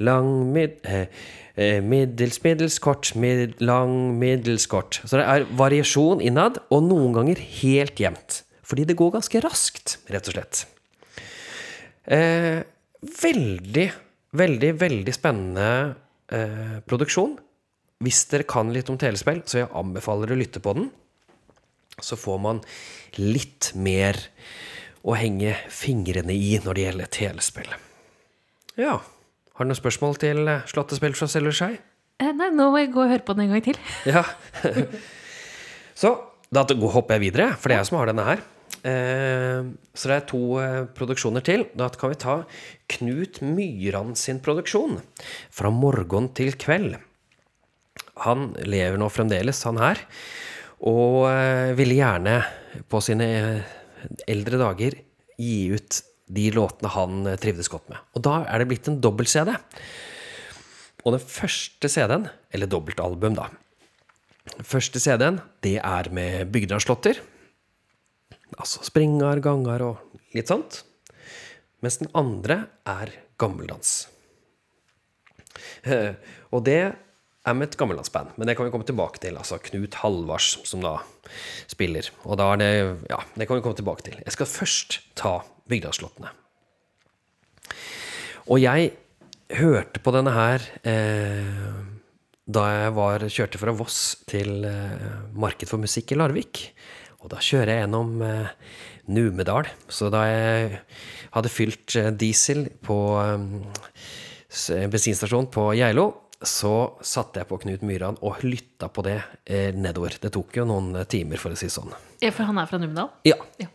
[0.00, 4.98] lang, mid, eh, eh, middels, middels kort, mid, lang, middels kort.
[5.06, 8.40] Så det er variasjon innad, og noen ganger helt jevnt.
[8.64, 10.64] Fordi det går ganske raskt, rett og slett.
[12.04, 12.64] Eh,
[13.22, 13.86] veldig,
[14.36, 15.70] veldig, veldig spennende
[16.32, 17.36] eh, produksjon.
[18.04, 20.90] Hvis dere kan litt om telespill, så jeg anbefaler å lytte på den.
[22.02, 22.60] Så får man
[23.20, 24.18] litt mer
[25.04, 27.74] å henge fingrene i når det gjelder telespill.
[28.80, 28.98] Ja.
[29.54, 31.76] Har du noen spørsmål til eh, Slåttespill fra Selger seg?
[32.18, 33.78] Eh, nei, nå må jeg gå og høre på den en gang til.
[34.14, 34.24] Ja.
[36.00, 36.16] så
[36.54, 38.42] da hopper jeg videre, for det er jeg som har denne her.
[38.84, 41.66] Eh, så det er to eh, produksjoner til.
[41.78, 42.36] Da kan vi ta
[42.96, 45.00] Knut Myran sin produksjon.
[45.50, 46.98] 'Fra morgen til kveld'.
[48.26, 50.02] Han lever nå fremdeles, han her.
[50.86, 52.40] Og eh, ville gjerne
[52.90, 53.72] på sine eh,
[54.30, 54.98] eldre dager
[55.38, 58.00] gi ut de låtene han eh, trivdes godt med.
[58.16, 59.52] Og da er det blitt en dobbelt-CD.
[61.04, 63.50] Og den første CD-en, eller dobbeltalbum, da
[64.64, 67.16] Første CD-en, det er med Bygdalslåtter.
[68.60, 70.82] Altså springar, gangar og litt sånt.
[71.82, 74.04] Mens den andre er gammeldans.
[76.54, 76.94] Og det
[77.46, 78.30] er med et gammellandsband.
[78.38, 79.36] men det kan vi komme tilbake til.
[79.36, 80.94] Altså Knut Halvars som da
[81.68, 82.08] spiller.
[82.24, 82.70] Og da er det
[83.10, 84.16] Ja, det kan vi komme tilbake til.
[84.24, 86.30] Jeg skal først ta Bygdalslåttene.
[88.48, 88.92] Og jeg
[89.56, 91.84] hørte på denne her eh,
[92.44, 96.64] da jeg var, kjørte fra Voss til eh, Marked for musikk i Larvik.
[97.24, 98.50] Og da kjører jeg gjennom eh,
[99.08, 99.68] Numedal.
[99.88, 100.82] Så da jeg
[101.32, 103.46] hadde fylt eh, diesel på eh,
[104.52, 104.70] s-
[105.56, 106.06] på Geilo,
[106.48, 110.16] så satte jeg på Knut Myran og lytta på det eh, nedover.
[110.20, 111.92] Det tok jo noen eh, timer, for å si det sånn.
[112.22, 113.10] Ja, for han er fra Numedal?
[113.28, 113.36] Ja.
[113.60, 113.68] Ja.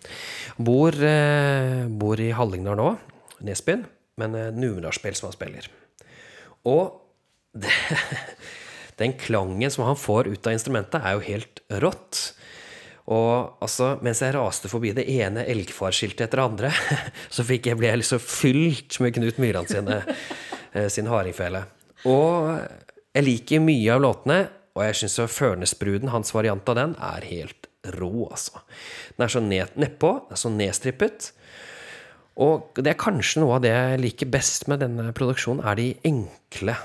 [0.57, 2.89] Bor, eh, bor i Hallingdal nå,
[3.45, 3.85] Nesbyen,
[4.21, 5.69] men eh, Numedalsspill som han spiller.
[6.69, 6.99] Og
[7.63, 7.73] det,
[9.01, 12.21] den klangen som han får ut av instrumentet, er jo helt rått.
[13.09, 16.71] Og altså, mens jeg raste forbi det ene elgfarskiltet etter det andre,
[17.35, 20.03] så fikk jeg, ble jeg liksom fylt med Knut Myran sine,
[20.73, 21.65] eh, sin hardingfele.
[22.07, 22.53] Og
[23.15, 24.39] jeg liker mye av låtene,
[24.77, 28.61] og jeg syns Førnesbruden, hans variant av den, er helt rå, altså.
[29.15, 31.31] Den er så ned, nedpå, den er så nedstrippet.
[32.39, 35.89] Og det er kanskje noe av det jeg liker best med denne produksjonen, er de
[36.07, 36.75] enkle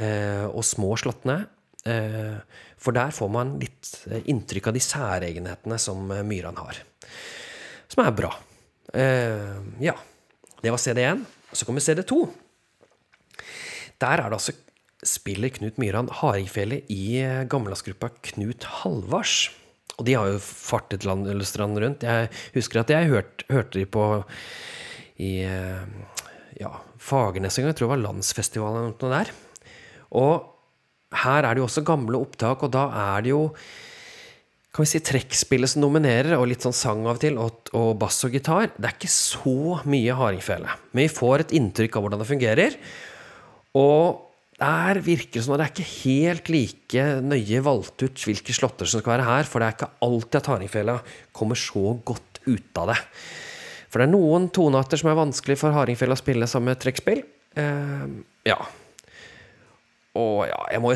[0.00, 1.42] eh, og små slåttene.
[1.84, 2.38] Eh,
[2.80, 6.80] for der får man litt eh, inntrykk av de særegenhetene som eh, Myran har.
[7.92, 8.32] Som er bra.
[8.94, 9.98] Eh, ja.
[10.62, 11.26] Det var CD1.
[11.52, 12.22] Så kommer CD2.
[14.02, 14.56] Der er det altså
[15.02, 19.50] spiller Knut Myran hardingfele i eh, gammelandsgruppa Knut Halvars.
[19.98, 22.06] Og de har jo fartet land eller strand rundt.
[22.06, 24.06] Jeg husker at jeg hørt, hørte de på
[25.22, 25.84] i eh,
[26.60, 27.74] ja, Fagernes en gang.
[27.74, 29.32] Jeg tror det var landsfestivalen eller noe der.
[30.22, 30.34] Og
[31.22, 33.46] her er det jo også gamle opptak, og da er det jo
[34.72, 37.90] kan vi si trekkspillet som dominerer, og litt sånn sang av og til, og, og
[38.00, 38.70] bass og gitar.
[38.72, 40.76] Det er ikke så mye hardingfele.
[40.94, 42.78] Men vi får et inntrykk av hvordan det fungerer.
[43.78, 44.28] Og
[44.62, 48.88] der virker det som at det er ikke helt like nøye valgt ut hvilke slåtter
[48.88, 50.98] som skal være her, for det er ikke alltid at hardingfela
[51.34, 52.98] kommer så godt ut av det.
[53.90, 57.24] For det er noen tonearter som er vanskelig for hardingfela å spille sammen med trekkspill.
[57.58, 58.56] Uh, ja.
[60.16, 60.94] Og ja, jeg må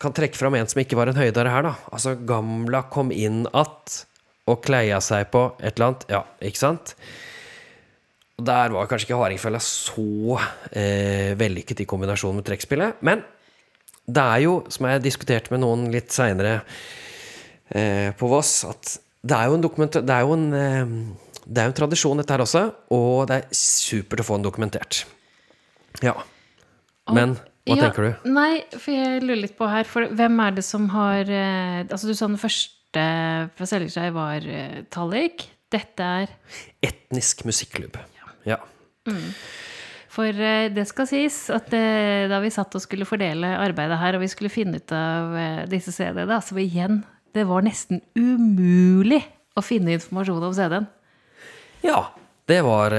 [0.00, 1.74] kan trekke fram en som ikke var en høydare her, da.
[1.92, 4.04] Altså, Gamla kom inn att
[4.44, 6.02] og kleia seg på et eller annet.
[6.12, 6.94] Ja, ikke sant?
[8.34, 10.38] Der var kanskje ikke hardingfella så
[10.74, 12.98] eh, vellykket i kombinasjon med trekkspillet.
[13.06, 13.22] Men
[14.04, 16.58] det er jo, som jeg diskuterte med noen litt seinere
[17.70, 20.00] eh, på Voss, at det er jo en dokument...
[20.02, 20.92] Det er jo en, eh,
[21.46, 22.66] det er jo en tradisjon, dette her også,
[22.96, 25.04] og det er supert å få den dokumentert.
[26.04, 26.16] Ja.
[27.14, 28.30] Men hva ja, tenker du?
[28.34, 32.10] Nei, for jeg lurer litt på her, for hvem er det som har eh, Altså,
[32.10, 33.04] du sa den første
[33.56, 35.46] fra Seljersøy var eh, Tallik.
[35.72, 36.34] Dette er
[36.84, 37.96] Etnisk musikklubb.
[38.48, 38.60] Ja.
[39.08, 39.30] Mm.
[40.14, 44.16] For eh, det skal sies at eh, da vi satt og skulle fordele arbeidet her,
[44.16, 47.02] og vi skulle finne ut av eh, disse CD-ene, så igjen
[47.34, 49.24] Det var nesten umulig
[49.58, 50.86] å finne informasjon om CD-en.
[51.82, 52.12] Ja.
[52.44, 52.92] Det var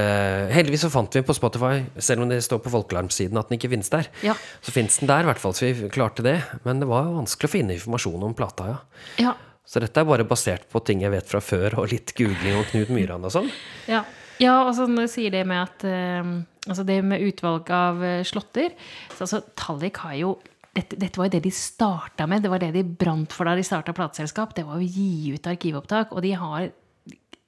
[0.50, 3.60] Heldigvis så fant vi den på Spotify, selv om det står på Folkealarmsiden at den
[3.60, 4.08] ikke finnes der.
[4.26, 4.34] Ja.
[4.58, 6.40] Så finnes den der, i hvert fall, så vi klarte det.
[6.64, 8.80] Men det var vanskelig å finne informasjon om plata, ja.
[9.22, 9.36] ja.
[9.62, 12.66] Så dette er bare basert på ting jeg vet fra før, og litt googling om
[12.72, 13.52] Knut Myran og sånn.
[13.86, 14.02] Ja.
[14.42, 18.00] Ja, og så når du sier det med at uh, Altså det med utvalg av
[18.02, 18.72] uh, slåtter
[19.14, 20.32] så, altså, Tallik har jo
[20.76, 22.42] dette, dette, var jo det de starta med.
[22.44, 24.50] Det var det de brant for da de starta plateselskap.
[24.52, 26.10] Det var å gi ut arkivopptak.
[26.12, 26.66] Og de har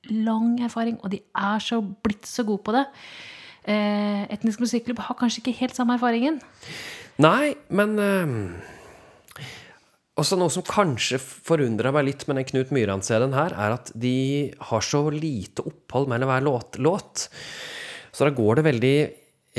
[0.08, 2.86] lang erfaring, og de er så blitt så gode på det.
[3.68, 6.40] Uh, etnisk musikklubb har kanskje ikke helt samme erfaringen.
[7.20, 8.00] Nei, men
[10.18, 14.50] også noe som kanskje forundra meg litt med den Knut Myran-CD-en her, er at de
[14.70, 16.78] har så lite opphold mellom hver låt.
[16.82, 17.28] låt.
[18.12, 18.96] Så da går det veldig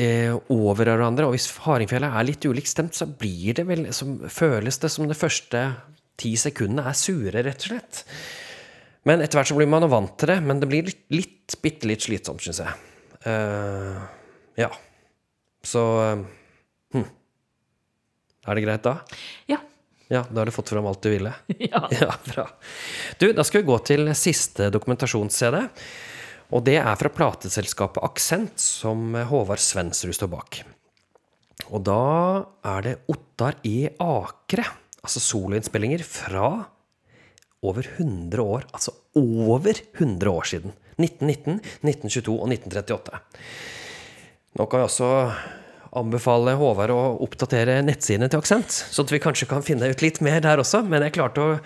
[0.03, 1.29] eh, over hverandre.
[1.29, 5.07] Og hvis Hardingfjellet er litt ulikt stemt, så blir det vel, så føles det som
[5.09, 5.63] de første
[6.19, 8.03] ti sekundene er sure, rett og slett.
[9.07, 10.39] Men etter hvert så blir man vant til det.
[10.43, 12.75] Men det blir litt, litt bitte litt slitsomt, syns jeg.
[13.23, 14.03] Uh,
[14.59, 14.69] ja.
[15.65, 16.27] Så uh,
[16.95, 17.07] hm.
[18.47, 18.99] Er det greit da?
[19.51, 19.59] Ja.
[20.09, 21.33] Ja, da har du fått fram alt du ville?
[21.69, 21.83] Ja.
[21.93, 22.13] ja.
[22.25, 22.47] Bra.
[23.21, 25.61] Du, da skal vi gå til siste dokumentasjons-CD.
[26.49, 30.63] Og det er fra plateselskapet Aksent, som Håvard Svensrud står bak.
[31.69, 32.01] Og da
[32.65, 33.91] er det Ottar E.
[34.01, 34.65] Akre,
[35.03, 36.49] altså soloinnspillinger fra
[37.61, 38.65] over 100 år.
[38.73, 40.73] Altså over 100 år siden.
[40.97, 43.21] 1919, 1922 og 1938.
[44.57, 45.09] Nå kan vi også
[45.97, 50.19] anbefale Håvard å oppdatere nettsidene til Aksent, sånn at vi kanskje kan finne ut litt
[50.25, 50.83] mer der også.
[50.85, 51.57] Men jeg klarte å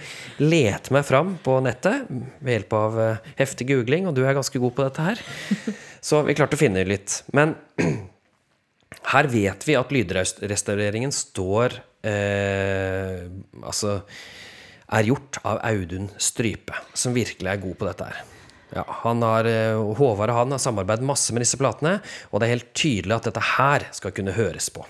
[0.41, 2.07] lete meg fram på nettet
[2.39, 5.23] ved hjelp av eh, heftig googling, og du er ganske god på dette her.
[6.07, 7.21] Så vi klarte å finne litt.
[7.35, 7.55] Men
[9.13, 13.23] her vet vi at lydrestaureringen står eh,
[13.63, 14.01] Altså
[14.93, 18.32] er gjort av Audun Strype, som virkelig er god på dette her.
[18.73, 21.99] Ja, han har, eh, Håvard og han har samarbeidet masse med disse platene,
[22.31, 24.85] og det er helt tydelig at dette her skal kunne høres på.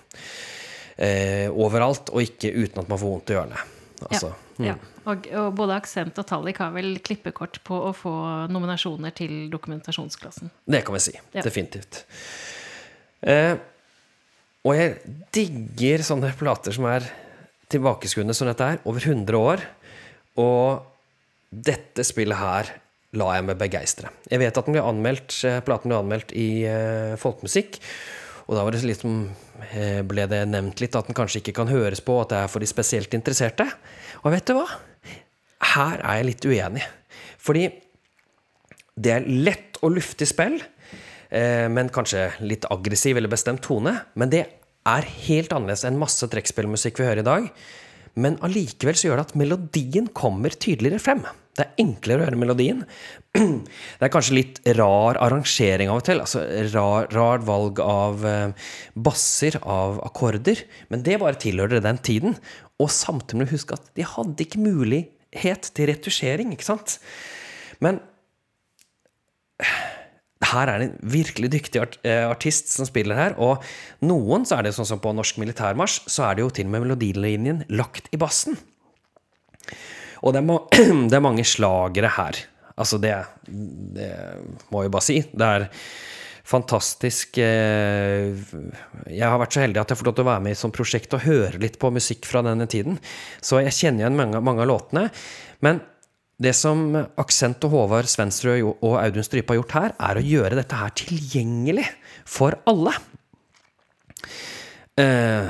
[0.95, 3.63] Eh, overalt, og ikke uten at man får vondt i ørene.
[4.03, 4.67] Altså, ja, mm.
[4.69, 4.75] ja.
[5.03, 8.13] Og, og, både Aksent og Tallik har vel klippekort på å få
[8.51, 10.51] nominasjoner til dokumentasjonsklassen.
[10.63, 11.15] Det kan vi si.
[11.35, 11.43] Ja.
[11.43, 12.03] Definitivt.
[13.23, 13.55] Eh,
[14.63, 14.95] og jeg
[15.35, 17.09] digger sånne plater som er
[17.73, 19.65] tilbakeskuende som dette er, over 100 år.
[20.39, 20.85] Og
[21.51, 22.71] dette spillet her
[23.17, 24.09] la jeg meg begeistre.
[24.31, 27.77] Jeg vet at den ble anmeldt, eh, platen ble anmeldt i uh, folkemusikk.
[28.47, 29.19] Og da det liksom,
[29.61, 32.51] uh, ble det nevnt litt at den kanskje ikke kan høres på, at det er
[32.51, 33.67] for de spesielt interesserte.
[34.23, 34.65] Og vet du hva?
[35.73, 36.87] Her er jeg litt uenig.
[37.43, 37.67] Fordi
[38.93, 40.57] det er lett og luftig spill,
[41.29, 43.95] eh, men kanskje litt aggressiv eller bestemt tone.
[44.19, 44.43] Men det
[44.89, 47.47] er helt annerledes enn masse trekkspillmusikk vi hører i dag.
[48.19, 51.23] Men allikevel så gjør det at melodien kommer tydeligere frem.
[51.53, 52.81] Det er enklere å høre melodien.
[53.33, 56.21] Det er kanskje litt rar arrangering av og til.
[56.23, 56.41] altså
[56.73, 60.63] Rar, rar valg av eh, basser, av akkorder.
[60.89, 62.37] Men det bare tilhører den tiden.
[62.81, 66.97] Og samtidig må du huske at de hadde ikke mulighet til retusjering, ikke sant?
[67.83, 68.01] Men
[70.53, 73.37] her er det en virkelig dyktig eh, artist som spiller her.
[73.37, 73.61] Og
[74.09, 76.73] noen, så er det sånn som på Norsk Militærmarsj, så er det jo til og
[76.73, 78.57] med melodilinjen lagt i bassen.
[80.23, 80.57] Og det er, ma
[81.11, 82.39] det er mange slagere her.
[82.79, 83.13] Altså, det,
[83.45, 84.09] det
[84.73, 85.19] må jeg bare si.
[85.29, 85.67] Det er
[86.43, 88.33] fantastisk eh,
[89.07, 90.59] Jeg har vært så heldig at jeg har fått lov til å være med i
[90.59, 92.99] sånt prosjekt og høre litt på musikk fra denne tiden.
[93.39, 95.07] Så jeg kjenner igjen mange, mange av låtene.
[95.63, 95.79] Men
[96.43, 96.89] det som
[97.21, 100.95] Aksent og Håvard Svensrud og Audun Strype har gjort her, er å gjøre dette her
[100.97, 101.85] tilgjengelig
[102.27, 102.95] for alle.
[104.99, 105.47] Eh,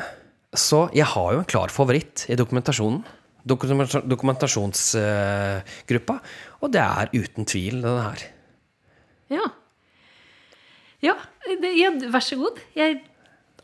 [0.54, 3.02] så jeg har jo en klar favoritt i dokumentasjonen.
[3.48, 6.16] Dokumentasjonsgruppa.
[6.64, 8.20] Og det er uten tvil denne her.
[9.34, 9.46] Ja.
[11.04, 11.16] Ja,
[11.60, 12.56] det, ja, vær så god.
[12.78, 13.02] Jeg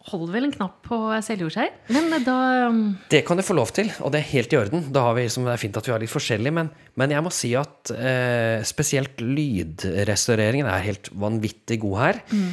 [0.09, 1.73] holder vel en knapp på selvjordseier.
[1.93, 2.37] Men da
[2.69, 2.79] um,
[3.11, 4.79] Det kan du få lov til, og det er helt i orden.
[4.89, 6.67] Vi, det er fint at vi har litt forskjellig, men,
[6.99, 12.15] men jeg må si at eh, spesielt lydrestaureringen er helt vanvittig god her.
[12.33, 12.51] Mm.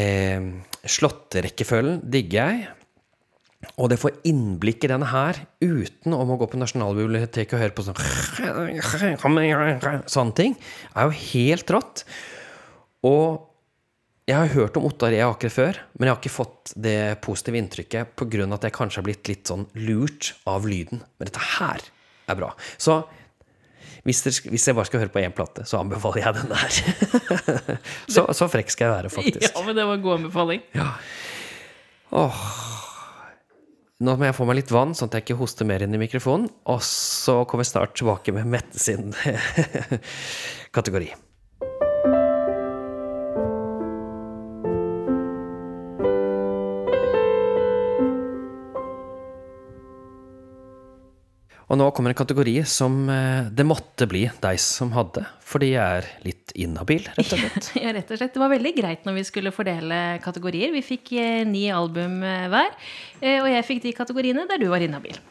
[0.00, 0.40] Eh,
[0.90, 2.56] Slåtterekkefølgen digger jeg.
[3.76, 7.76] Og det får innblikk i denne her uten om å gå på Nasjonalbiblioteket og høre
[7.76, 7.98] på sånn
[10.08, 10.56] sånne ting.
[10.94, 12.04] er jo helt rått.
[13.04, 13.46] Og
[14.30, 15.20] jeg har hørt om Ottar E.
[15.26, 18.48] Aker før, men jeg har ikke fått det positive inntrykket pga.
[18.54, 21.02] at jeg kanskje har blitt litt sånn lurt av lyden.
[21.18, 21.84] Men dette her
[22.30, 22.52] er bra.
[22.78, 23.02] Så
[24.06, 26.78] hvis, dere, hvis jeg bare skal høre på én plate, så anbefaler jeg den der.
[28.14, 29.50] så, så, frekk skal jeg være, faktisk.
[29.50, 30.64] Ja, men det var en god anbefaling.
[30.78, 30.94] Ja.
[32.16, 32.46] Åh.
[34.00, 36.00] Nå må jeg få meg litt vann, sånn at jeg ikke hoster mer inn i
[36.00, 36.48] mikrofonen.
[36.72, 39.12] Og så kommer jeg snart tilbake med Mette sin
[40.76, 41.10] kategori.
[51.70, 56.00] Og nå kommer en kategori som eh, det måtte bli deg som hadde, fordi jeg
[56.00, 57.68] er litt inhabil, rett og slett.
[57.84, 58.34] Ja, rett og slett.
[58.34, 60.74] Det var veldig greit når vi skulle fordele kategorier.
[60.74, 62.74] Vi fikk eh, ni album eh, hver,
[63.22, 65.22] og jeg fikk de kategoriene der du var inhabil.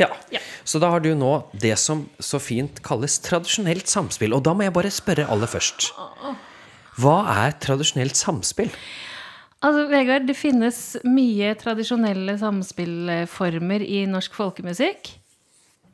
[0.00, 0.08] Ja.
[0.32, 0.40] ja.
[0.64, 4.32] Så da har du nå det som så fint kalles tradisjonelt samspill.
[4.32, 5.92] Og da må jeg bare spørre aller først.
[7.02, 8.72] Hva er tradisjonelt samspill?
[9.62, 15.18] Altså, Vegard, det finnes mye tradisjonelle samspillformer i norsk folkemusikk.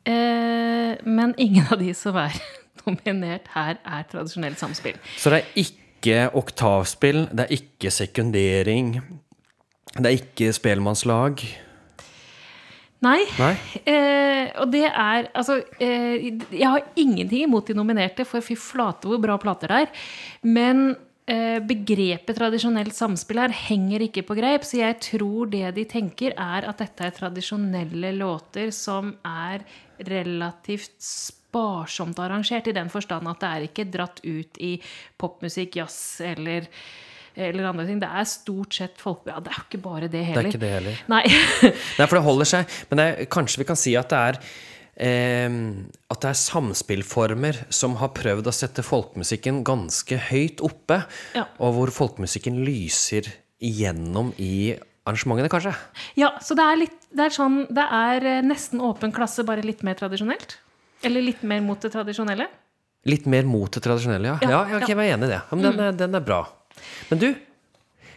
[0.05, 2.35] Eh, men ingen av de som er
[2.85, 4.99] nominert her, er tradisjonelt samspill.
[5.17, 8.93] Så det er ikke oktavspill, det er ikke sekundering,
[9.97, 11.43] det er ikke spelmannslag?
[12.99, 13.19] Nei.
[13.39, 13.53] Nei.
[13.87, 19.07] Eh, og det er Altså, eh, jeg har ingenting imot de nominerte, for fy flate
[19.07, 19.93] hvor bra plater det er.
[20.43, 20.95] Men
[21.69, 26.65] begrepet tradisjonelt samspill her henger ikke på greip, så jeg tror det de tenker, er
[26.69, 29.65] at dette er tradisjonelle låter som er
[30.09, 34.73] relativt sparsomt arrangert, i den forstand at det er ikke dratt ut i
[35.21, 36.69] popmusikk, jazz eller
[37.39, 37.99] eller andre ting.
[38.01, 39.21] Det er stort sett folk...
[39.29, 40.49] Ja, det er jo ikke bare det heller.
[40.49, 41.03] Det er ikke det heller.
[41.11, 41.21] Nei.
[41.99, 42.73] Nei, for det holder seg.
[42.89, 44.49] Men er, kanskje vi kan si at det er eh,
[44.99, 50.97] at det er samspillformer som har prøvd å sette folkemusikken ganske høyt oppe,
[51.37, 51.45] ja.
[51.55, 53.29] og hvor folkemusikken lyser
[53.63, 54.75] igjennom i
[55.07, 55.73] arrangementene, kanskje?
[56.19, 59.65] Ja, så det er, litt, det er sånn Det er eh, nesten åpen klasse, bare
[59.65, 60.57] litt mer tradisjonelt?
[61.07, 62.49] Eller litt mer mot det tradisjonelle?
[63.07, 64.37] Litt mer mot det tradisjonelle, ja.
[64.43, 65.41] Ja, ja, okay, jeg var enig i det.
[65.51, 65.83] Men den, mm.
[65.85, 66.41] er, den er bra.
[67.09, 67.29] Men du,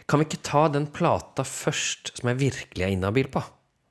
[0.09, 3.43] kan vi ikke ta den plata først som jeg virkelig er inhabil på?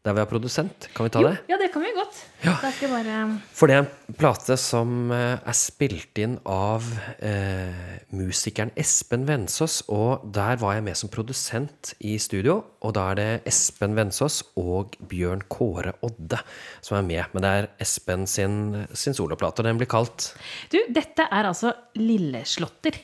[0.03, 0.89] Der vi har produsent.
[0.97, 1.45] Kan vi ta jo, det?
[1.47, 2.17] Ja, det kan vi godt.
[2.43, 2.57] Ja.
[2.91, 3.19] Bare...
[3.55, 6.89] For det er en plate som eh, er spilt inn av
[7.23, 9.85] eh, musikeren Espen Vensås.
[9.95, 12.59] Og der var jeg med som produsent i studio.
[12.83, 16.43] Og da er det Espen Vensås og Bjørn Kåre Odde
[16.83, 17.23] som er med.
[17.31, 18.59] Men det er Espen sin,
[18.91, 20.33] sin soloplate, og den blir kalt
[20.75, 22.99] Du, dette er altså Lilleslåtter.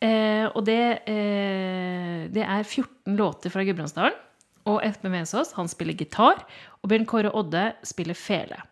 [0.00, 4.24] Eh, og det, eh, det er 14 låter fra Gudbrandsdalen.
[4.70, 6.44] Og Espen Vesaas han spiller gitar,
[6.80, 8.62] og Bjørn Kåre Odde spiller fele.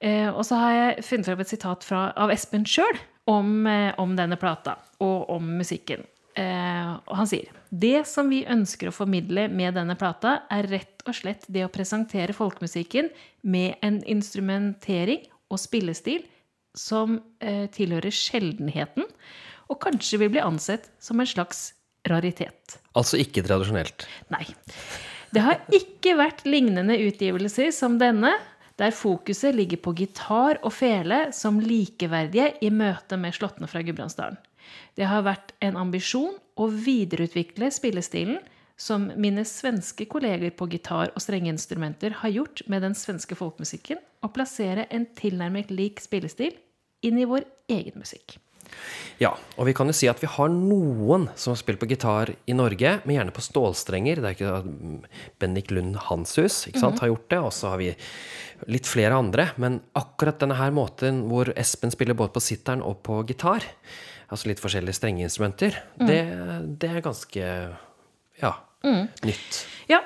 [0.00, 3.92] Eh, og så har jeg funnet fram et sitat fra, av Espen sjøl om, eh,
[3.98, 6.06] om, denne plata og om musikken.
[6.38, 11.02] Eh, og han sier det som vi ønsker å formidle med denne plata, er rett
[11.04, 13.10] og slett det å presentere folkemusikken
[13.42, 16.22] med en instrumentering og spillestil
[16.78, 19.08] som eh, tilhører sjeldenheten,
[19.68, 21.72] og kanskje vil bli ansett som en slags
[22.08, 22.78] raritet.
[22.98, 24.06] Altså ikke tradisjonelt.
[24.32, 24.44] Nei.
[25.34, 28.32] Det har ikke vært lignende utgivelser som denne,
[28.78, 34.38] der fokuset ligger på gitar og fele som likeverdige i møte med slåttene fra Gudbrandsdalen.
[34.94, 38.38] Det har vært en ambisjon å videreutvikle spillestilen
[38.78, 44.34] som mine svenske kolleger på gitar og strengeinstrumenter har gjort med den svenske folkemusikken, og
[44.36, 46.54] plassere en tilnærmet lik spillestil
[47.02, 48.38] inn i vår egen musikk.
[49.18, 52.30] Ja, og vi kan jo si at vi har noen som har spilt på gitar
[52.46, 54.20] i Norge, men gjerne på stålstrenger.
[54.22, 54.68] Det er ikke at
[55.42, 57.90] Bendik Lund Hanshus ikke sant, har gjort det, og så har vi
[58.70, 59.50] litt flere andre.
[59.58, 63.66] Men akkurat denne her måten hvor Espen spiller både på sitteren og på gitar,
[64.28, 66.20] altså litt forskjellige strengeinstrumenter, det,
[66.78, 67.50] det er ganske
[68.42, 68.54] ja,
[69.26, 69.64] nytt.
[69.90, 70.02] Ja,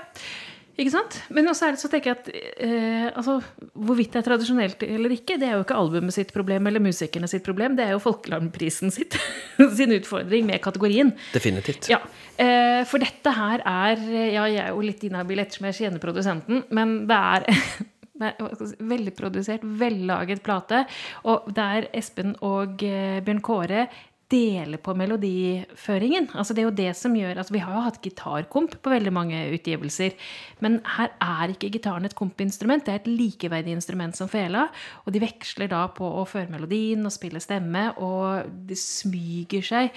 [0.83, 1.19] ikke sant?
[1.35, 2.31] Men også er det så tenker jeg at
[2.67, 3.39] eh, altså,
[3.73, 7.31] hvorvidt det er tradisjonelt eller ikke, det er jo ikke albumet sitt problem eller musikerne
[7.31, 7.77] sitt problem.
[7.79, 9.17] Det er jo Folkealarmprisen sitt,
[9.79, 11.15] sin utfordring med kategorien.
[11.35, 11.91] Definitivt.
[11.93, 12.03] Ja,
[12.37, 16.65] eh, For dette her er Ja, jeg er jo litt inhabil ettersom jeg kjenner produsenten,
[16.75, 17.49] men det er
[18.23, 20.85] veldig er Velprodusert, vellaget plate.
[21.29, 23.87] Og der Espen og eh, Bjørn Kåre
[24.33, 26.31] deler på melodiføringen.
[26.33, 29.13] Altså det er jo det som gjør, altså Vi har jo hatt gitarkomp på veldig
[29.13, 30.17] mange utgivelser.
[30.65, 32.85] Men her er ikke gitaren et kompinstrument.
[32.87, 34.69] Det er et likeverdig instrument som fela.
[35.05, 39.93] Og de veksler da på å føre melodien og spille stemme, og det smyger seg.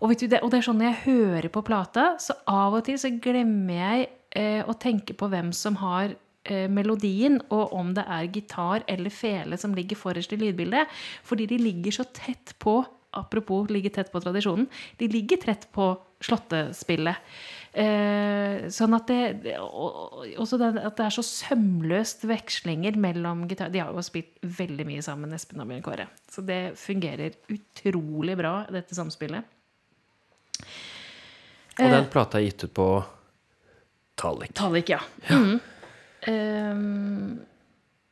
[0.00, 2.84] Og, du, det, og det er sånn når jeg hører på plata, så av og
[2.86, 6.12] til så glemmer jeg eh, å tenke på hvem som har
[6.44, 10.92] eh, melodien, og om det er gitar eller fele som ligger forrest i lydbildet.
[11.24, 12.82] Fordi de ligger så tett på
[13.16, 14.68] apropos ligge tett på tradisjonen,
[15.00, 15.92] de ligger tett på
[16.24, 17.16] slåttespillet.
[17.74, 23.80] Eh, sånn at det, også det, at det er så sømløst vekslinger mellom gitar De
[23.82, 26.06] har jo spilt veldig mye sammen, Espen og Bjørn Kåre.
[26.30, 29.50] Så det fungerer utrolig bra, dette samspillet.
[31.74, 32.88] Og den plata er gitt ut på
[34.14, 34.54] Talik.
[34.54, 35.00] Talik, ja.
[35.26, 35.58] Mm.
[36.30, 37.40] Um,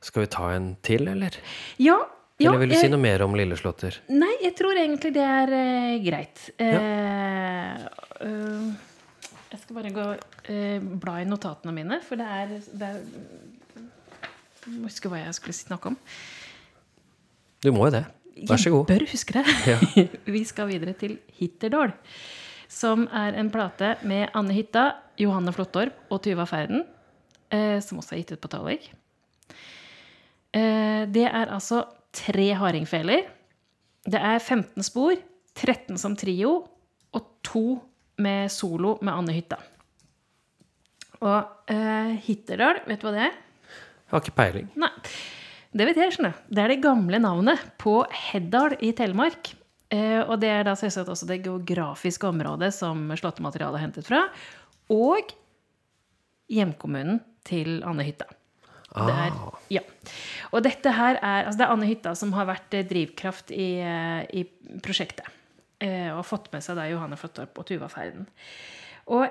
[0.02, 1.38] Skal vi ta en til, eller?
[1.78, 2.00] ja.
[2.40, 3.98] Ja Eller vil du si noe mer om Lilleslåtter?
[4.12, 6.44] Nei, jeg tror egentlig det er uh, greit.
[6.62, 7.82] Eh,
[8.22, 8.70] uh,
[9.52, 10.06] jeg skal bare gå
[11.02, 13.02] bla i notatene mine, for det er, det er
[14.64, 15.98] Jeg må huske hva jeg skulle snakke om.
[17.62, 18.06] Du må jo det.
[18.48, 18.88] Vær så god.
[18.88, 19.44] Jeg bør huske det.
[19.68, 20.06] Ja.
[20.38, 21.92] Vi skal videre til Hitterdål,
[22.72, 24.88] som er en plate med Anne Hytta,
[25.20, 26.86] Johanne Flottorp og Tyva Ferden,
[27.84, 28.88] som også er gitt ut på Tallvik.
[30.52, 33.26] Eh, det er altså tre hardingfeler.
[34.02, 35.16] Det er 15 spor,
[35.56, 36.62] 13 som trio
[37.12, 37.66] og to
[38.22, 39.58] med solo med Anne Hytta.
[41.22, 43.36] Og uh, Hitterdal, vet du hva det er?
[44.02, 44.68] Jeg har ikke peiling.
[44.80, 44.90] Nei.
[45.72, 46.40] Det vet jeg, skjønner.
[46.52, 49.54] Det er det gamle navnet på Heddal i Telemark.
[49.92, 54.26] Uh, og det er da selvsagt også det geografiske området som slåttematerialet er hentet fra.
[54.92, 55.32] Og
[56.52, 58.28] hjemkommunen til Anne Hytta.
[58.92, 59.58] Det er, Ah.
[59.72, 59.80] ja.
[60.52, 63.70] Og dette her er altså Det er Anne Hytta som har vært eh, drivkraft i,
[63.80, 64.44] eh, i
[64.84, 65.26] prosjektet.
[65.82, 68.28] Og og fått med seg da Johanne Flåttorp og Tuva Ferden.
[69.10, 69.24] Og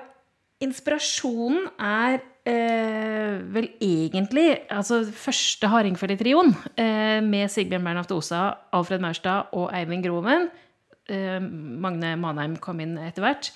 [0.60, 8.42] inspirasjonen er eh, vel egentlig altså første Hardingfele-trioen eh, med Sigbjørn Bernhoft Osa,
[8.76, 10.50] Alfred Maurstad og Eivind Groven.
[11.08, 13.50] Eh, Magne Manheim kom inn etter hvert.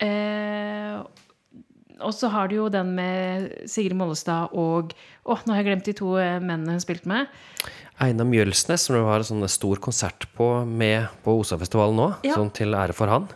[0.00, 1.00] Eh,
[2.02, 4.94] og så har du jo den med Sigrid Mollestad og
[5.24, 7.28] Å, nå har jeg glemt de to eh, mennene hun spilte med.
[8.00, 12.34] Einar Mjølsnes, som det var en stor konsert på med på Osafestivalen nå, Ja.
[12.38, 13.28] sånn til ære for han.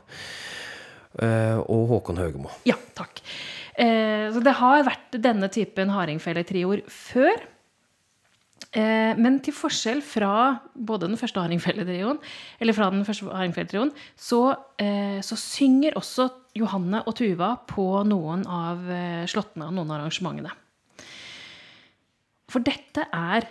[1.20, 2.50] Eh, og Håkon Høgemo.
[2.66, 3.20] Ja, takk.
[3.76, 7.44] Eh, så det har vært denne typen hardingfeletrioer før.
[8.74, 12.18] Eh, men til forskjell fra både den første hardingfeletrioen,
[12.59, 16.28] eller fra den første hardingfeletrioen, så, eh, så synger også
[16.59, 20.50] Johanne og Tuva på noen av eh, slåttene og noen av arrangementene.
[22.50, 23.46] For dette er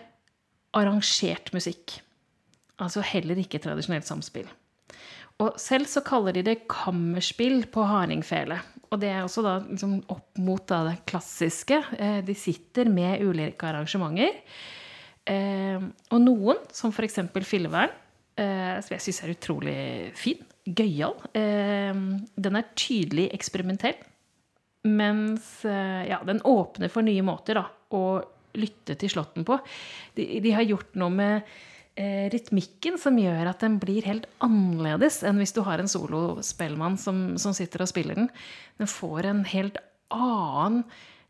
[0.75, 2.01] arrangert musikk.
[2.83, 4.47] Altså heller ikke tradisjonelt samspill.
[5.39, 8.59] Og selv så kaller de det kammerspill på hardingfele.
[8.91, 11.79] Og det er også da liksom opp mot da det klassiske.
[12.23, 14.37] De sitter med ulike arrangementer.
[15.29, 17.21] Eh, og noen, som f.eks.
[17.47, 17.93] Fillevern,
[18.39, 19.77] eh, som jeg syns er utrolig
[20.19, 21.93] fin, gøyal, eh,
[22.35, 23.99] den er tydelig eksperimentell.
[24.83, 28.03] Mens eh, ja, den åpner for nye måter da, å
[28.59, 29.57] lytte til slåtten på.
[30.17, 31.53] De, de har gjort noe med
[31.95, 36.99] eh, rytmikken som gjør at den blir helt annerledes enn hvis du har en solospellmann
[37.01, 38.29] som, som sitter og spiller den.
[38.81, 39.79] Den får en helt
[40.13, 40.83] annen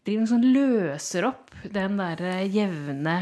[0.04, 3.16] driver sånn løser opp den der jevne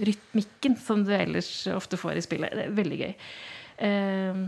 [0.00, 2.54] rytmikken som du ellers ofte får i spillet.
[2.56, 3.14] Det er veldig gøy.
[3.80, 4.44] Uh,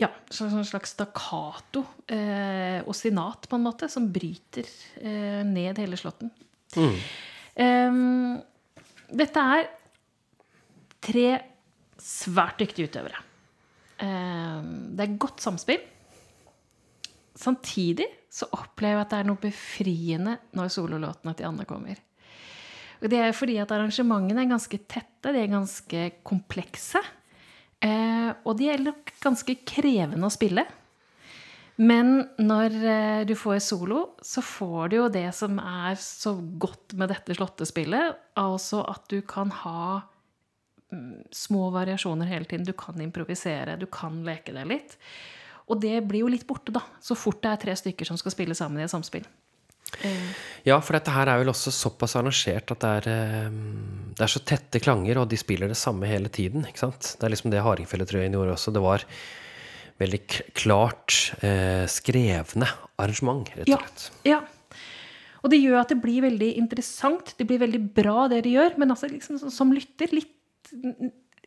[0.00, 4.66] ja, sånn slags stakkato, og ostinat på en måte, som bryter
[5.04, 6.32] uh, ned hele slåtten.
[7.54, 7.98] Eh,
[9.12, 9.68] dette er
[11.02, 11.26] tre
[12.00, 13.22] svært dyktige utøvere.
[14.02, 14.60] Eh,
[14.96, 15.82] det er godt samspill.
[17.38, 21.98] Samtidig så opplever jeg at det er noe befriende når sololåtene til Anne kommer.
[23.02, 27.02] Og det er fordi at arrangementene er ganske tette, de er ganske komplekse.
[27.82, 30.64] Eh, og de er nok ganske krevende å spille.
[31.82, 36.94] Men når eh, du får solo, så får du jo det som er så godt
[37.00, 38.16] med dette slåttespillet.
[38.38, 40.02] Altså at du kan ha
[40.94, 42.68] mm, små variasjoner hele tiden.
[42.68, 44.96] Du kan improvisere, du kan leke deg litt.
[45.70, 46.82] Og det blir jo litt borte, da.
[47.02, 49.26] Så fort det er tre stykker som skal spille sammen i et samspill.
[50.64, 53.50] Ja, for dette her er vel også såpass arrangert at det er, eh,
[54.16, 56.64] det er så tette klanger, og de spiller det samme hele tiden.
[56.66, 57.14] ikke sant?
[57.18, 58.72] Det er liksom det Hardingfeletrøyen gjorde også.
[58.72, 59.04] Det var
[60.00, 60.22] veldig
[60.58, 64.10] klart eh, skrevne arrangement, rett og slett.
[64.26, 64.42] ja.
[65.42, 67.34] Og det gjør at det blir veldig interessant.
[67.34, 68.76] Det blir veldig bra, det de gjør.
[68.78, 70.70] Men altså, liksom, som lytter litt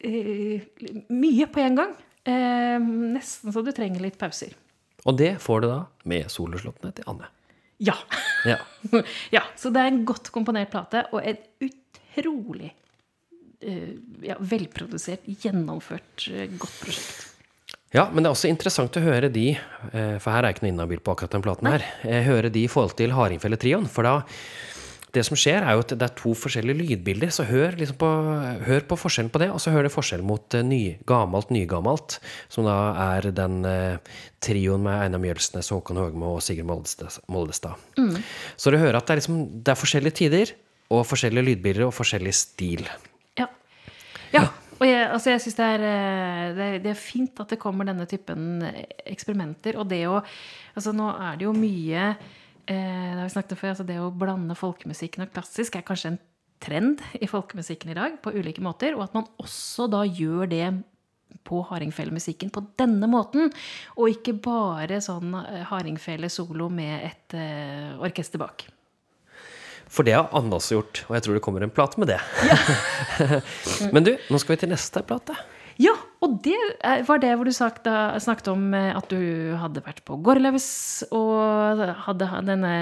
[0.03, 0.65] eh,
[1.07, 1.93] mye på en gang.
[2.25, 4.55] Eh, nesten så du trenger litt pauser.
[5.05, 7.29] Og det får du da med soloslåttene til Anne.
[7.77, 7.95] Ja.
[8.47, 8.57] Ja.
[9.35, 9.43] ja.
[9.59, 12.71] Så det er en godt komponert plate, og et utrolig
[13.61, 13.95] eh,
[14.25, 17.31] ja, velprodusert, gjennomført, eh, godt prosjekt.
[17.95, 20.65] Ja, men det er også interessant å høre de, eh, for her er jeg ikke
[20.65, 23.87] noe inhabil på akkurat den platen her, eh, høre de i forhold til Hardingfelle-trioen.
[23.87, 24.17] For da
[25.15, 28.09] Det som skjer, er jo at det er to forskjellige lydbilder, så hør, liksom på,
[28.67, 32.17] hør på forskjellen på det, og så hør det forskjell mot eh, ny, gammelt, nygammelt,
[32.51, 37.21] som da er den eh, trioen med Einar Mjølsnes, Håkon Høgmo og Sigurd Moldestad.
[37.31, 37.81] Moldestad.
[38.59, 40.53] Så du hører at det er, liksom, det er forskjellige tider,
[40.93, 42.85] og forskjellige lydbilder og forskjellig stil.
[43.39, 43.47] Ja.
[44.35, 44.45] ja.
[44.75, 48.07] Og jeg, altså jeg syns det, eh, det, det er fint at det kommer denne
[48.09, 48.59] typen
[49.07, 49.79] eksperimenter.
[49.79, 50.19] Og det å
[50.75, 52.33] Altså nå er det jo mye eh,
[52.65, 53.73] Det har vi snakket om før.
[53.73, 56.21] Altså det å blande folkemusikken og klassisk er kanskje en
[56.63, 58.95] trend i folkemusikken i dag på ulike måter.
[58.97, 60.67] Og at man også da gjør det
[61.45, 63.51] på hardingfelemusikken på denne måten.
[63.99, 68.67] Og ikke bare sånn eh, hardingfele-solo med et uh, orkester bak.
[69.91, 72.17] For det har Anne også gjort, og jeg tror det kommer en plate med det.
[73.93, 75.37] Men du, nå skal vi til neste plate.
[75.79, 75.93] Ja,
[76.25, 76.57] og det
[77.07, 77.87] var det hvor du sagt,
[78.23, 80.67] snakket om eh, at du hadde vært på Gorlaus
[81.13, 82.73] og hadde denne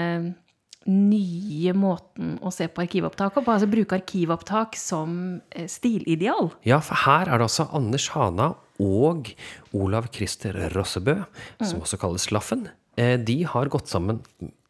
[0.84, 3.44] nye måten å se på arkivopptak på.
[3.48, 6.50] Altså bruke arkivopptak som eh, stilideal.
[6.68, 8.50] Ja, for her er det altså Anders Hana
[8.82, 9.30] og
[9.76, 11.20] Olav Christer Rossebø,
[11.62, 12.66] som også kalles Laffen.
[13.00, 14.20] Eh, De har gått sammen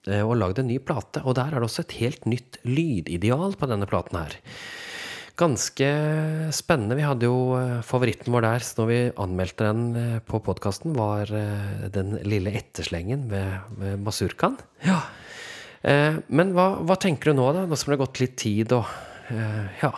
[0.05, 3.68] og lagd en ny plate, og der er det også et helt nytt lydideal på
[3.70, 4.35] denne platen her.
[5.35, 5.87] Ganske
[6.55, 6.95] spennende.
[6.95, 10.95] Vi hadde jo eh, favoritten vår der så når vi anmeldte den eh, på podkasten,
[10.95, 14.55] var eh, den lille etterslengen med, med Masurkan.
[14.87, 15.01] Ja.
[15.82, 17.64] Eh, Men hva, hva tenker du nå, da?
[17.66, 18.87] Nå som det har gått litt tid og
[19.35, 19.91] eh, Ja.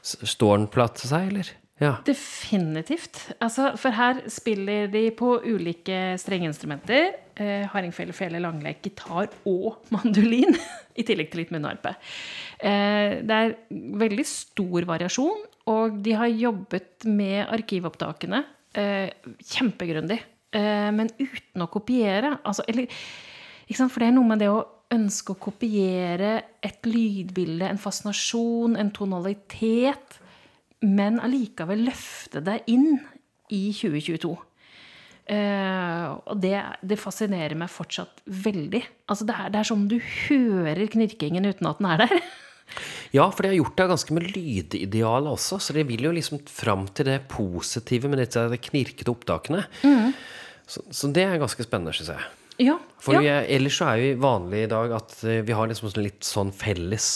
[0.00, 1.48] Står den platt seg, eller?
[1.80, 1.94] Ja.
[2.04, 3.18] Definitivt.
[3.40, 7.10] Altså, for her spiller de på ulike strengeinstrumenter.
[7.40, 10.56] Eh, Hardingfele, fele, langleik, gitar og mandolin.
[11.00, 11.94] I tillegg til litt munnharpe.
[12.60, 13.54] Eh, det er
[14.00, 18.42] veldig stor variasjon, og de har jobbet med arkivopptakene
[18.76, 19.08] eh,
[19.40, 20.20] kjempegrundig.
[20.52, 22.36] Eh, men uten å kopiere.
[22.44, 22.90] Altså, eller?
[23.70, 26.32] For det er noe med det å ønske å kopiere
[26.66, 30.18] et lydbilde, en fascinasjon, en tonalitet
[30.80, 32.94] men allikevel løfte det inn
[33.52, 34.32] i 2022.
[35.30, 38.80] Uh, og det, det fascinerer meg fortsatt veldig.
[39.10, 42.16] Altså det, er, det er som om du hører knirkingen uten at den er der.
[43.14, 46.42] ja, for de har gjort det ganske med lydidealet også, så de vil jo liksom
[46.50, 49.64] fram til det positive med disse knirkete opptakene.
[50.70, 52.28] Så, så det er ganske spennende, syns jeg.
[52.60, 53.22] Ja, For ja.
[53.22, 56.04] vi er, ellers så er vi vanlig i dag at eh, vi har liksom sånn
[56.04, 57.08] litt sånn felles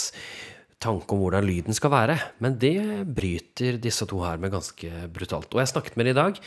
[0.85, 2.17] tanke om hvordan lyden skal være.
[2.45, 2.79] Men det
[3.17, 5.53] bryter disse to her med ganske brutalt.
[5.53, 6.41] Og jeg snakket med dem i dag,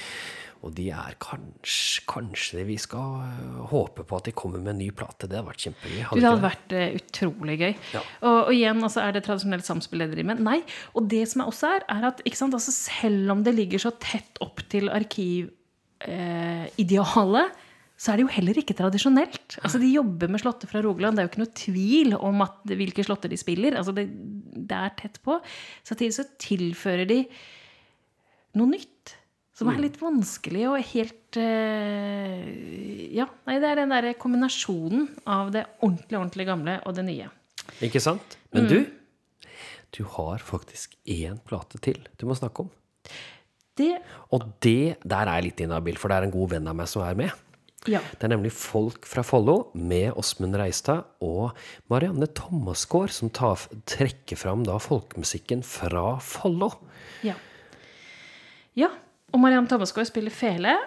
[0.66, 4.80] og de er kanskje Kanskje vi skal øh, håpe på at de kommer med en
[4.80, 5.28] ny plate.
[5.28, 6.02] Det hadde vært kjempegøy.
[6.08, 7.74] Hadde det hadde vært eh, utrolig gøy.
[7.94, 8.02] Ja.
[8.22, 10.40] Og, og igjen, altså, er det tradisjonelt samspill det driver med?
[10.48, 10.60] Nei.
[10.96, 13.92] Og det som er også er, er at sant, altså, selv om det ligger så
[14.02, 17.48] tett opp til arkividealet,
[17.98, 19.48] så er det jo heller ikke tradisjonelt.
[19.64, 21.14] Altså, De jobber med slåtter fra Rogaland.
[21.18, 23.72] Det er jo ikke noe tvil om at, hvilke slåtter de spiller.
[23.80, 24.06] Altså, det,
[24.54, 25.40] det er tett på.
[25.88, 27.24] Samtidig så tilfører de
[28.58, 28.97] noe nytt
[29.58, 32.44] Som er litt vanskelig og helt eh,
[33.18, 37.32] Ja, nei, det er den derre kombinasjonen av det ordentlig, ordentlig gamle og det nye.
[37.82, 38.38] Ikke sant?
[38.54, 38.78] Men du,
[39.98, 42.70] du har faktisk én plate til du må snakke om.
[43.78, 43.96] Det
[44.34, 46.90] Og det der er jeg litt inhabil, for det er en god venn av meg
[46.92, 47.34] som er med.
[47.88, 48.02] Ja.
[48.02, 51.58] Det er nemlig Folk fra Follo med Åsmund Reistad og
[51.92, 56.72] Marianne Thomasgaard som tar, trekker fram da folkemusikken fra Follo.
[57.26, 57.38] Ja.
[58.78, 58.92] ja.
[59.34, 60.78] Og Mariann Thomasgaard spiller fele.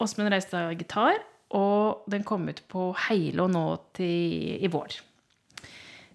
[0.00, 1.20] Åsmund Reistad gitar.
[1.56, 3.64] Og den kom ut på Heilo nå
[3.96, 4.96] til, i vår.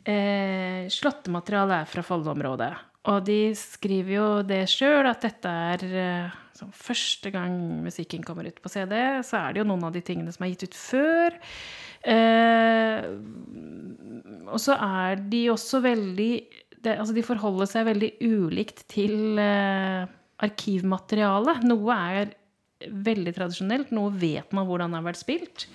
[0.05, 2.71] Eh, Slåttematerialet er fra Follo-området.
[3.11, 7.53] Og de skriver jo det sjøl, at dette er eh, sånn, første gang
[7.86, 8.95] musikken kommer ut på CD.
[9.27, 11.38] Så er det jo noen av de tingene som er gitt ut før.
[12.15, 13.09] Eh,
[14.49, 16.31] og så er de også veldig
[16.86, 20.05] det, Altså, de forholder seg veldig ulikt til eh,
[20.43, 21.59] arkivmateriale.
[21.67, 22.33] Noe er
[22.86, 25.67] veldig tradisjonelt, noe vet man hvordan det har vært spilt.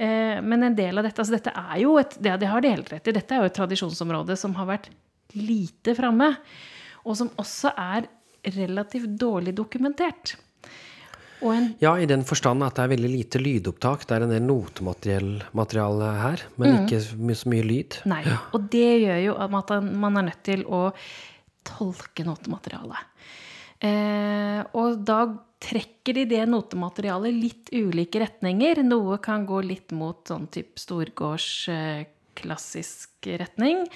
[0.00, 2.72] Eh, men en del av dette altså dette er jo et, det, det har de
[2.72, 4.92] helt rett i, dette er jo et tradisjonsområde som har vært
[5.36, 6.32] lite framme.
[7.04, 8.08] Og som også er
[8.56, 10.36] relativt dårlig dokumentert.
[11.40, 14.04] Og en Ja, i den forstand at det er veldig lite lydopptak.
[14.08, 18.00] Det er en del notemateriale her, men ikke så mye, lyd.
[18.10, 18.22] Nei.
[18.52, 20.82] Og det gjør jo at man er nødt til å
[21.66, 23.08] tolke notematerialet.
[23.80, 25.24] Eh, og da
[25.60, 28.82] trekker de det notematerialet litt ulike retninger.
[28.84, 32.02] Noe kan gå litt mot sånn type storgårds eh,
[32.38, 33.86] klassisk retning.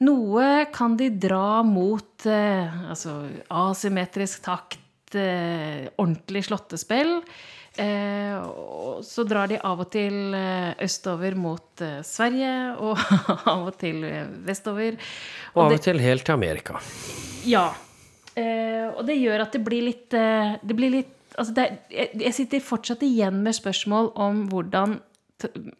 [0.00, 7.18] Noe kan de dra mot eh, altså asymmetrisk takt, eh, ordentlig slåttespill.
[7.80, 12.98] Eh, og så drar de av og til eh, østover mot Sverige, og
[13.52, 14.02] av og til
[14.48, 14.98] vestover.
[15.54, 16.80] Og av og til helt til Amerika.
[17.46, 17.68] Ja.
[18.38, 22.34] Eh, og det gjør at det blir litt, eh, det blir litt altså det, jeg,
[22.34, 24.98] sitter fortsatt igjen med spørsmål om hvordan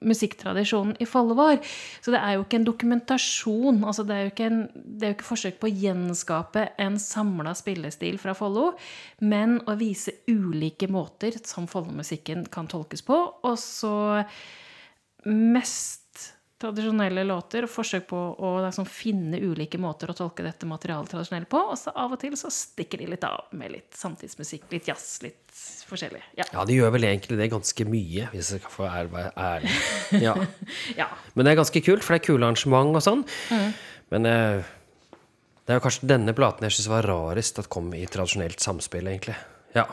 [0.01, 1.59] musikktradisjonen i Follo var.
[2.01, 3.82] Så det er jo ikke en dokumentasjon.
[3.84, 8.16] altså Det er en, det er jo ikke forsøk på å gjenskape en samla spillestil
[8.22, 8.70] fra Follo,
[9.20, 13.20] men å vise ulike måter som Follo-musikken kan tolkes på.
[13.44, 14.24] Og så
[15.28, 16.09] mest
[16.61, 21.48] tradisjonelle låter, og forsøk på å liksom finne ulike måter å tolke dette materialet tradisjonelt
[21.50, 21.61] på.
[21.72, 25.06] Og så av og til så stikker de litt av med litt samtidsmusikk, litt jazz,
[25.24, 26.20] litt forskjellig.
[26.38, 26.46] Ja.
[26.52, 29.78] Ja, de gjør vel egentlig det ganske mye, hvis jeg skal få være ærlig.
[30.26, 30.34] Ja.
[30.98, 31.06] ja.
[31.34, 33.24] Men det er ganske kult, for det er kule arrangement og sånn.
[34.11, 34.68] Men eh,
[35.64, 39.08] det er jo kanskje denne platen jeg syns var rarest at kom i tradisjonelt samspill,
[39.11, 39.36] egentlig.
[39.70, 39.84] Ja,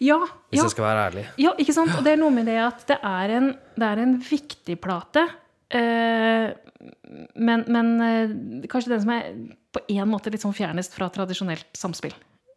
[0.00, 0.16] Ja,
[0.48, 0.64] hvis ja.
[0.64, 1.24] jeg skal være ærlig.
[1.42, 1.92] Ja, ikke sant?
[1.98, 5.26] Og det er noe med det at det er en, det er en viktig plate.
[5.74, 6.52] Eh,
[7.34, 8.34] men, men eh,
[8.70, 9.32] kanskje den som er
[9.74, 12.14] på en måte litt sånn fjernest fra tradisjonelt samspill.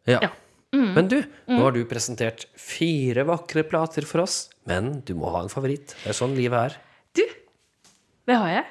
[0.08, 0.20] Ja.
[0.22, 0.30] Ja.
[0.70, 0.90] Mm.
[0.94, 1.16] Men du,
[1.50, 5.96] nå har du presentert fire vakre plater for oss, men du må ha en favoritt.
[6.04, 6.76] Det er sånn livet er.
[7.18, 7.24] Du,
[8.30, 8.68] det har jeg.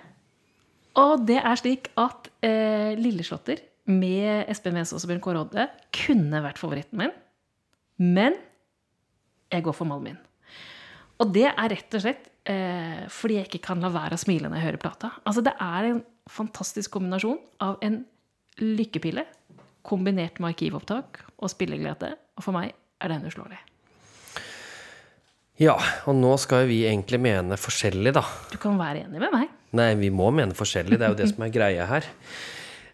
[1.00, 3.60] Og det er slik at eh, Lilleslåtter
[3.90, 7.14] med Espen Wes og Bjørn Kåre Odde kunne vært favoritten min.
[8.00, 8.38] Men
[9.52, 10.18] jeg går for Malmin.
[11.20, 14.48] Og det er rett og slett eh, fordi jeg ikke kan la være å smile
[14.48, 15.12] når jeg hører plata.
[15.28, 18.04] Altså Det er en fantastisk kombinasjon av en
[18.60, 19.26] lykkepille
[19.88, 22.14] kombinert med arkivopptak og spilleglede.
[22.38, 23.60] Og for meg er den uslåelig.
[25.60, 25.76] Ja,
[26.08, 28.24] og nå skal vi egentlig mene forskjellig, da.
[28.52, 29.50] Du kan være enig med meg.
[29.76, 30.96] Nei, vi må mene forskjellig.
[30.96, 32.08] Det er jo det som er greia her.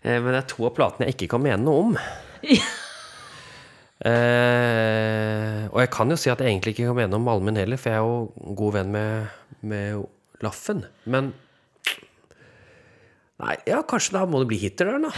[0.02, 1.94] Eh, Men det er to av platene jeg ikke kan mene noe om.
[4.06, 7.80] Eh, og jeg kan jo si at jeg egentlig ikke kan mene om Malmen heller,
[7.82, 9.34] for jeg er jo god venn med,
[9.66, 10.06] med
[10.46, 10.86] Laffen.
[11.10, 11.34] Men
[13.36, 15.12] Nei, ja, kanskje da må det bli Hitterdøren, da.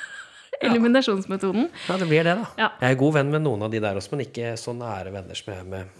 [0.64, 1.66] Eliminasjonsmetoden.
[1.88, 2.46] Ja, det blir det, da.
[2.56, 2.68] Ja.
[2.80, 5.36] Jeg er god venn med noen av de der også, men ikke så nære venner
[5.36, 5.98] som jeg er med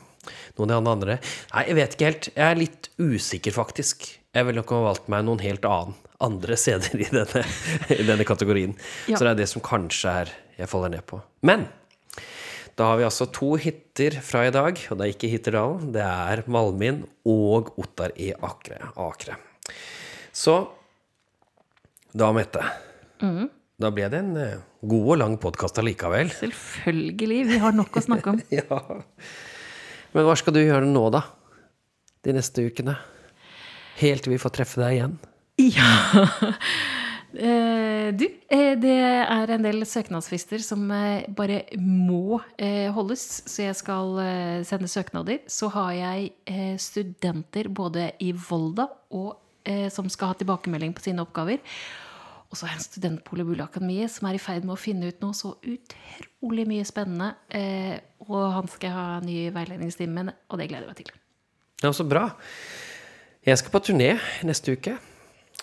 [0.56, 1.16] noen av de andre.
[1.52, 2.30] Nei, jeg vet ikke helt.
[2.32, 4.08] Jeg er litt usikker, faktisk.
[4.36, 7.44] Jeg ville nok ha valgt meg noen helt annen, andre CD-er i denne,
[8.00, 8.76] i denne kategorien.
[9.10, 9.18] Ja.
[9.18, 11.20] Så det er det som kanskje er jeg faller ned på.
[11.48, 11.66] Men
[12.80, 15.90] da har vi altså to hytter fra i dag, og det er ikke Hitterdalen.
[15.92, 18.78] Det er Malmin og Ottar i Akre.
[18.96, 19.36] Akre.
[20.32, 20.54] Så
[22.16, 22.62] da, Mette.
[23.20, 26.32] Da ble det en eh, god og lang podkast allikevel.
[26.38, 27.42] Selvfølgelig.
[27.50, 28.40] Vi har nok å snakke om.
[28.62, 28.80] Ja.
[30.16, 31.20] Men hva skal du gjøre nå, da?
[32.24, 32.96] De neste ukene?
[34.00, 35.20] Helt til vi får treffe deg igjen?
[35.68, 35.92] Ja.
[38.10, 43.62] Eh, du, eh, det er en del søknadsfrister som eh, bare må eh, holdes, så
[43.68, 44.18] jeg skal
[44.66, 45.40] sende søknader.
[45.50, 46.32] Så har jeg
[46.82, 51.62] studenter både i Volda og eh, som skal ha tilbakemelding på sine oppgaver.
[52.50, 55.06] Og så har jeg en student på Studentboligboligakademiet som er i ferd med å finne
[55.12, 57.28] ut noe så utrolig mye spennende.
[57.54, 61.12] Eh, og han skal ha en ny veiledningstime, og det gleder jeg meg til.
[61.84, 62.24] Ja, så bra.
[63.46, 64.96] Jeg skal på turné neste uke.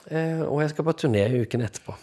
[0.09, 1.97] eh, Og jeg skal på turné uken etterpå.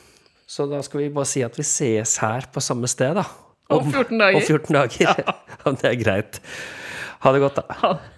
[0.47, 3.25] Så da skal vi bare si at vi sees her på samme sted, da.
[3.73, 4.37] Om 14 dager.
[4.37, 5.23] Om 14 dager.
[5.69, 6.41] Om det er greit.
[7.25, 7.79] Ha det godt, da.
[7.81, 8.14] Ha det.